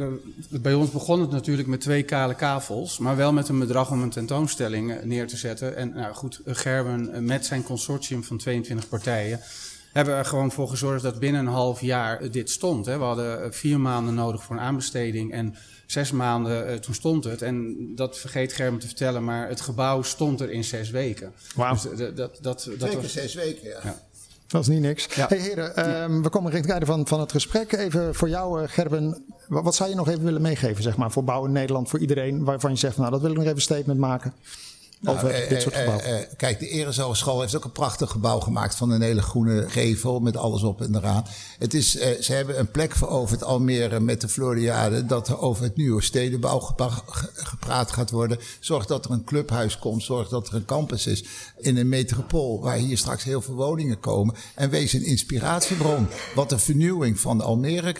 bij 0.50 0.74
ons 0.74 0.90
begon 0.90 1.20
het 1.20 1.30
natuurlijk 1.30 1.68
met 1.68 1.80
twee 1.80 2.02
kale 2.02 2.34
kavels. 2.34 2.98
Maar 2.98 3.16
wel 3.16 3.32
met 3.32 3.48
een 3.48 3.58
bedrag 3.58 3.90
om 3.90 4.02
een 4.02 4.10
tentoonstelling 4.10 5.04
neer 5.04 5.26
te 5.26 5.36
zetten. 5.36 5.76
En 5.76 5.92
nou 5.94 6.14
goed, 6.14 6.40
Gerben 6.46 7.24
met 7.24 7.46
zijn 7.46 7.62
consortium 7.62 8.24
van 8.24 8.36
22 8.36 8.88
partijen 8.88 9.40
hebben 9.96 10.14
er 10.14 10.24
gewoon 10.24 10.52
voor 10.52 10.68
gezorgd 10.68 11.02
dat 11.02 11.18
binnen 11.18 11.40
een 11.40 11.52
half 11.52 11.80
jaar 11.80 12.30
dit 12.30 12.50
stond. 12.50 12.86
Hè. 12.86 12.98
We 12.98 13.04
hadden 13.04 13.54
vier 13.54 13.80
maanden 13.80 14.14
nodig 14.14 14.42
voor 14.42 14.56
een 14.56 14.62
aanbesteding 14.62 15.32
en 15.32 15.54
zes 15.86 16.12
maanden 16.12 16.70
uh, 16.70 16.76
toen 16.76 16.94
stond 16.94 17.24
het. 17.24 17.42
En 17.42 17.76
dat 17.94 18.18
vergeet 18.18 18.52
Gerben 18.52 18.80
te 18.80 18.86
vertellen, 18.86 19.24
maar 19.24 19.48
het 19.48 19.60
gebouw 19.60 20.02
stond 20.02 20.40
er 20.40 20.50
in 20.50 20.64
zes 20.64 20.90
weken. 20.90 21.32
Wauw. 21.54 21.72
Dus 21.72 21.82
dat, 21.82 22.16
dat, 22.16 22.38
dat, 22.40 22.68
dat 22.78 22.94
was... 22.94 23.12
zes 23.12 23.34
weken, 23.34 23.68
ja. 23.68 23.80
ja. 23.82 24.00
Dat 24.46 24.60
is 24.60 24.68
niet 24.68 24.80
niks. 24.80 25.06
Ja. 25.14 25.26
Hey 25.28 25.38
heren, 25.38 26.02
um, 26.02 26.22
we 26.22 26.28
komen 26.28 26.50
richting 26.50 26.72
het 26.72 26.82
einde 26.82 26.86
van, 26.86 27.06
van 27.06 27.20
het 27.20 27.32
gesprek. 27.32 27.72
Even 27.72 28.14
voor 28.14 28.28
jou, 28.28 28.62
uh, 28.62 28.68
Gerben. 28.68 29.24
Wat, 29.48 29.64
wat, 29.64 29.74
zou 29.74 29.90
je 29.90 29.96
nog 29.96 30.08
even 30.08 30.24
willen 30.24 30.42
meegeven, 30.42 30.82
zeg 30.82 30.96
maar, 30.96 31.10
voor 31.10 31.24
Bouwen 31.24 31.52
Nederland, 31.52 31.88
voor 31.88 31.98
iedereen, 31.98 32.44
waarvan 32.44 32.70
je 32.70 32.76
zegt, 32.76 32.96
nou, 32.96 33.10
dat 33.10 33.20
wil 33.20 33.30
ik 33.30 33.36
nog 33.36 33.44
even 33.44 33.56
een 33.56 33.62
statement 33.62 33.98
maken? 33.98 34.34
Nou, 35.00 35.16
over 35.16 35.30
eh, 35.30 35.48
dit 35.48 35.62
soort 35.62 35.74
gebouwen. 35.74 36.04
Eh, 36.04 36.20
eh, 36.20 36.28
kijk, 36.36 36.58
de 36.58 36.68
Erezooschool 36.68 37.40
heeft 37.40 37.56
ook 37.56 37.64
een 37.64 37.72
prachtig 37.72 38.10
gebouw 38.10 38.40
gemaakt 38.40 38.74
van 38.74 38.90
een 38.90 39.02
hele 39.02 39.22
groene 39.22 39.68
gevel 39.68 40.20
met 40.20 40.36
alles 40.36 40.62
op 40.62 40.80
en 40.80 40.96
eraan. 40.96 41.24
Het 41.58 41.74
is, 41.74 41.90
ze 42.20 42.32
hebben 42.32 42.58
een 42.58 42.70
plek 42.70 42.94
veroverd, 42.94 43.44
Almere, 43.44 44.00
met 44.00 44.20
de 44.20 44.28
Floriade, 44.28 45.06
dat 45.06 45.28
er 45.28 45.38
over 45.38 45.62
het 45.64 45.76
nieuwe 45.76 46.02
stedenbouw 46.02 46.58
gepraat 47.34 47.90
gaat 47.90 48.10
worden. 48.10 48.38
Zorg 48.60 48.86
dat 48.86 49.04
er 49.04 49.10
een 49.10 49.24
clubhuis 49.24 49.78
komt, 49.78 50.02
zorg 50.02 50.28
dat 50.28 50.48
er 50.48 50.54
een 50.54 50.64
campus 50.64 51.06
is 51.06 51.24
in 51.58 51.76
een 51.76 51.88
metropool 51.88 52.60
waar 52.60 52.76
hier 52.76 52.98
straks 52.98 53.24
heel 53.24 53.42
veel 53.42 53.54
woningen 53.54 54.00
komen. 54.00 54.34
En 54.54 54.70
wees 54.70 54.92
een 54.92 55.04
inspiratiebron. 55.04 56.08
Wat 56.34 56.48
de 56.48 56.58
vernieuwing 56.58 57.20
van 57.20 57.40
Almere 57.40 57.94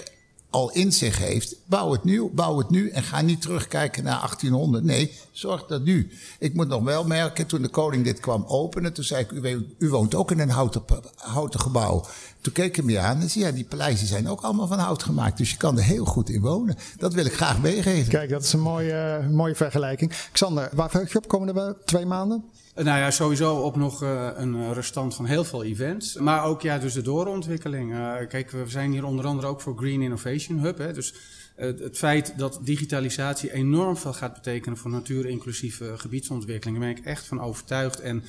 al 0.56 0.70
in 0.70 0.92
zich 0.92 1.18
heeft, 1.18 1.56
bouw 1.64 1.92
het 1.92 2.04
nu, 2.04 2.30
bouw 2.32 2.58
het 2.58 2.70
nu 2.70 2.90
en 2.90 3.02
ga 3.02 3.20
niet 3.20 3.40
terugkijken 3.40 4.04
naar 4.04 4.18
1800. 4.18 4.84
Nee, 4.84 5.12
zorg 5.32 5.66
dat 5.66 5.84
nu. 5.84 6.10
Ik 6.38 6.54
moet 6.54 6.68
nog 6.68 6.82
wel 6.82 7.04
merken, 7.04 7.46
toen 7.46 7.62
de 7.62 7.68
koning 7.68 8.04
dit 8.04 8.20
kwam 8.20 8.44
openen, 8.46 8.92
toen 8.92 9.04
zei 9.04 9.22
ik, 9.22 9.30
u, 9.30 9.66
u 9.78 9.88
woont 9.88 10.14
ook 10.14 10.30
in 10.30 10.40
een 10.40 10.50
houten, 10.50 10.82
houten 11.16 11.60
gebouw. 11.60 12.04
Toen 12.46 12.54
keek 12.54 12.76
ik 12.76 12.84
me 12.84 12.98
aan 12.98 13.20
en 13.20 13.30
zei, 13.30 13.44
ja, 13.44 13.50
die 13.50 13.64
paleizen 13.64 14.06
zijn 14.06 14.28
ook 14.28 14.40
allemaal 14.40 14.66
van 14.66 14.78
hout 14.78 15.02
gemaakt. 15.02 15.38
Dus 15.38 15.50
je 15.50 15.56
kan 15.56 15.76
er 15.76 15.84
heel 15.84 16.04
goed 16.04 16.30
in 16.30 16.40
wonen. 16.40 16.76
Dat 16.96 17.14
wil 17.14 17.24
ik 17.24 17.32
graag 17.32 17.60
meegeven. 17.60 18.08
Kijk, 18.08 18.30
dat 18.30 18.42
is 18.42 18.52
een 18.52 18.60
mooie, 18.60 19.28
mooie 19.30 19.54
vergelijking. 19.54 20.12
Xander, 20.32 20.68
waar 20.72 20.90
verheug 20.90 21.12
je 21.12 21.18
op 21.18 21.28
komende 21.28 21.76
twee 21.84 22.06
maanden? 22.06 22.44
Nou 22.74 22.98
ja, 22.98 23.10
sowieso 23.10 23.54
op 23.54 23.76
nog 23.76 24.02
uh, 24.02 24.28
een 24.34 24.72
restant 24.74 25.14
van 25.14 25.24
heel 25.24 25.44
veel 25.44 25.64
events. 25.64 26.16
Maar 26.16 26.44
ook 26.44 26.62
ja, 26.62 26.78
dus 26.78 26.92
de 26.92 27.02
doorontwikkeling. 27.02 27.92
Uh, 27.92 28.14
kijk, 28.28 28.50
we 28.50 28.64
zijn 28.66 28.92
hier 28.92 29.04
onder 29.04 29.24
andere 29.24 29.46
ook 29.46 29.60
voor 29.60 29.76
Green 29.76 30.02
Innovation 30.02 30.58
Hub. 30.58 30.78
Hè, 30.78 30.92
dus 30.92 31.14
uh, 31.58 31.66
het 31.78 31.96
feit 31.96 32.32
dat 32.36 32.58
digitalisatie 32.62 33.52
enorm 33.52 33.96
veel 33.96 34.12
gaat 34.12 34.34
betekenen 34.34 34.78
voor 34.78 34.90
natuur-inclusieve 34.90 35.92
gebiedsontwikkeling. 35.96 36.78
Daar 36.78 36.88
ben 36.88 36.96
ik 36.96 37.04
echt 37.04 37.26
van 37.26 37.40
overtuigd. 37.40 38.00
En 38.00 38.24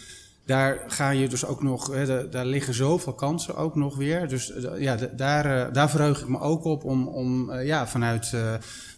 daar 0.48 0.84
ga 0.88 1.10
je 1.10 1.28
dus 1.28 1.46
ook 1.46 1.64
nog, 1.64 1.88
hè, 1.94 2.30
daar 2.30 2.46
liggen 2.46 2.74
zoveel 2.74 3.14
kansen 3.14 3.56
ook 3.56 3.76
nog 3.76 3.96
weer. 3.96 4.28
Dus 4.28 4.54
ja, 4.78 4.98
daar, 5.16 5.74
daar 5.74 5.90
verheug 5.90 6.22
ik 6.22 6.28
me 6.28 6.40
ook 6.40 6.64
op 6.64 6.84
om, 6.84 7.08
om 7.08 7.54
ja, 7.54 7.88
vanuit, 7.88 8.34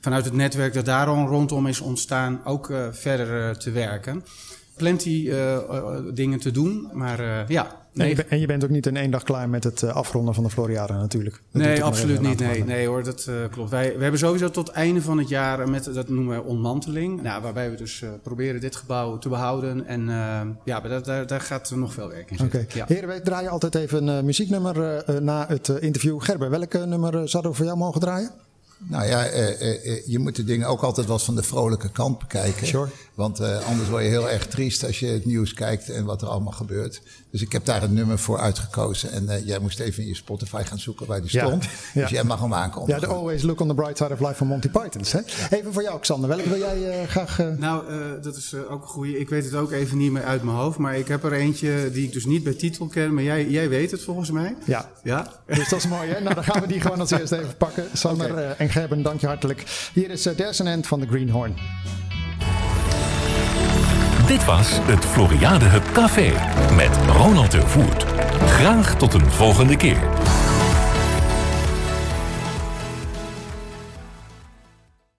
vanuit 0.01 0.25
het 0.25 0.33
netwerk 0.33 0.73
dat 0.73 0.85
daar 0.85 1.07
rondom 1.07 1.67
is 1.67 1.79
ontstaan 1.79 2.45
ook 2.45 2.73
verder 2.91 3.57
te 3.57 3.71
werken 3.71 4.23
plenty 4.75 5.31
dingen 6.13 6.39
te 6.39 6.51
doen. 6.51 6.89
Maar 6.93 7.45
ja. 7.47 7.78
Nee. 7.93 8.23
En 8.23 8.39
je, 8.39 8.45
bent 8.45 8.63
ook 8.63 8.69
niet 8.69 8.85
in 8.85 8.97
één 8.97 9.11
dag 9.11 9.23
klaar 9.23 9.49
met 9.49 9.63
het 9.63 9.83
afronden 9.83 10.33
van 10.33 10.43
de 10.43 10.49
Floriade 10.49 10.93
natuurlijk. 10.93 11.41
Dat 11.51 11.61
nee, 11.61 11.83
absoluut 11.83 12.21
niet. 12.21 12.39
Nee, 12.39 12.63
nee 12.63 12.87
hoor, 12.87 13.03
dat 13.03 13.29
klopt. 13.51 13.69
Wij, 13.69 13.95
we 13.95 14.01
hebben 14.01 14.19
sowieso 14.19 14.49
tot 14.49 14.69
einde 14.69 15.01
van 15.01 15.17
het 15.17 15.29
jaar 15.29 15.69
met, 15.69 15.93
dat 15.93 16.09
noemen 16.09 16.35
we 16.35 16.43
ontmanteling. 16.43 17.21
Nou, 17.21 17.41
waarbij 17.41 17.69
we 17.69 17.75
dus 17.75 18.03
proberen 18.23 18.61
dit 18.61 18.75
gebouw 18.75 19.17
te 19.17 19.29
behouden. 19.29 19.85
En 19.85 20.05
ja, 20.65 20.79
daar, 20.79 21.03
daar, 21.03 21.27
daar 21.27 21.41
gaat 21.41 21.71
nog 21.75 21.93
veel 21.93 22.09
werk 22.09 22.31
in 22.31 22.37
zitten. 22.37 22.59
Okay. 22.59 22.77
Ja. 22.77 22.85
Heren, 22.87 23.07
wij 23.07 23.19
draaien 23.19 23.49
altijd 23.49 23.75
even 23.75 24.07
een 24.07 24.25
muzieknummer 24.25 25.03
na 25.21 25.45
het 25.47 25.67
interview. 25.67 26.21
Gerber, 26.21 26.49
welk 26.49 26.73
nummer 26.73 27.29
zouden 27.29 27.51
we 27.51 27.57
voor 27.57 27.65
jou 27.65 27.77
mogen 27.77 28.01
draaien? 28.01 28.31
Nou 28.87 29.05
ja, 29.05 29.25
eh, 29.25 30.07
je 30.07 30.19
moet 30.19 30.35
de 30.35 30.43
dingen 30.43 30.67
ook 30.67 30.81
altijd 30.81 31.07
wat 31.07 31.23
van 31.23 31.35
de 31.35 31.43
vrolijke 31.43 31.91
kant 31.91 32.19
bekijken. 32.19 32.67
Sure. 32.67 32.89
Want 33.13 33.39
anders 33.39 33.89
word 33.89 34.03
je 34.03 34.09
heel 34.09 34.29
erg 34.29 34.47
triest 34.47 34.85
als 34.85 34.99
je 34.99 35.05
het 35.05 35.25
nieuws 35.25 35.53
kijkt 35.53 35.89
en 35.89 36.05
wat 36.05 36.21
er 36.21 36.27
allemaal 36.27 36.53
gebeurt. 36.53 37.01
Dus 37.31 37.41
ik 37.41 37.51
heb 37.51 37.65
daar 37.65 37.83
een 37.83 37.93
nummer 37.93 38.19
voor 38.19 38.39
uitgekozen. 38.39 39.11
En 39.11 39.23
uh, 39.23 39.45
jij 39.45 39.59
moest 39.59 39.79
even 39.79 40.03
in 40.03 40.07
je 40.07 40.15
Spotify 40.15 40.61
gaan 40.65 40.79
zoeken 40.79 41.05
waar 41.05 41.21
die 41.21 41.29
stond. 41.29 41.67
Ja, 41.93 42.01
Dus 42.01 42.09
jij 42.09 42.23
mag 42.23 42.39
hem 42.39 42.53
aankomen. 42.53 42.89
Ja, 42.89 42.99
de 42.99 43.07
Always 43.07 43.41
Look 43.41 43.59
on 43.59 43.67
the 43.67 43.73
Bright 43.73 43.97
Side 43.97 44.13
of 44.13 44.19
Life 44.19 44.33
van 44.33 44.47
Monty 44.47 44.69
Python's. 44.69 45.11
Hè? 45.11 45.19
Even 45.49 45.73
voor 45.73 45.83
jou, 45.83 45.99
Xander. 45.99 46.29
Welke 46.29 46.49
wil 46.49 46.57
jij 46.57 47.01
uh, 47.01 47.07
graag... 47.07 47.39
Uh... 47.39 47.47
Nou, 47.57 47.83
dat 48.21 48.35
is 48.35 48.55
ook 48.69 48.81
een 48.81 48.87
goede. 48.87 49.19
Ik 49.19 49.29
weet 49.29 49.45
het 49.45 49.53
ook 49.53 49.71
even 49.71 49.97
niet 49.97 50.11
meer 50.11 50.23
uit 50.23 50.43
mijn 50.43 50.57
hoofd. 50.57 50.77
Maar 50.77 50.97
ik 50.97 51.07
heb 51.07 51.23
er 51.23 51.33
eentje 51.33 51.89
die 51.91 52.05
ik 52.05 52.13
dus 52.13 52.25
niet 52.25 52.43
bij 52.43 52.53
titel 52.53 52.87
ken. 52.87 53.13
Maar 53.13 53.23
jij, 53.23 53.49
jij 53.49 53.69
weet 53.69 53.91
het 53.91 54.03
volgens 54.03 54.31
mij. 54.31 54.55
Ja. 54.65 54.89
ja. 55.03 55.31
Dus 55.45 55.69
dat 55.69 55.79
is 55.79 55.87
mooi, 55.87 56.09
hè? 56.09 56.21
Nou, 56.21 56.35
dan 56.35 56.43
gaan 56.43 56.61
we 56.61 56.67
die 56.67 56.81
gewoon 56.81 56.99
als 56.99 57.11
eerste 57.11 57.37
even 57.37 57.57
pakken. 57.57 57.85
Sander 57.93 58.31
okay. 58.31 58.55
en 58.57 58.68
Gerben, 58.69 59.01
dank 59.01 59.21
je 59.21 59.27
hartelijk. 59.27 59.63
Hier 59.93 60.09
is 60.09 60.21
There's 60.21 60.61
an 60.61 60.67
End 60.67 60.87
van 60.87 60.99
de 60.99 61.07
Greenhorn. 61.07 61.55
Dit 64.27 64.45
was 64.45 64.69
het 64.81 65.05
Floriade 65.05 65.65
Hub 65.65 65.91
Café 65.93 66.31
met 66.75 66.99
Ronald 67.07 67.51
de 67.51 67.61
Voert. 67.61 68.05
Graag 68.45 68.95
tot 68.95 69.13
een 69.13 69.31
volgende 69.31 69.75
keer. 69.75 69.99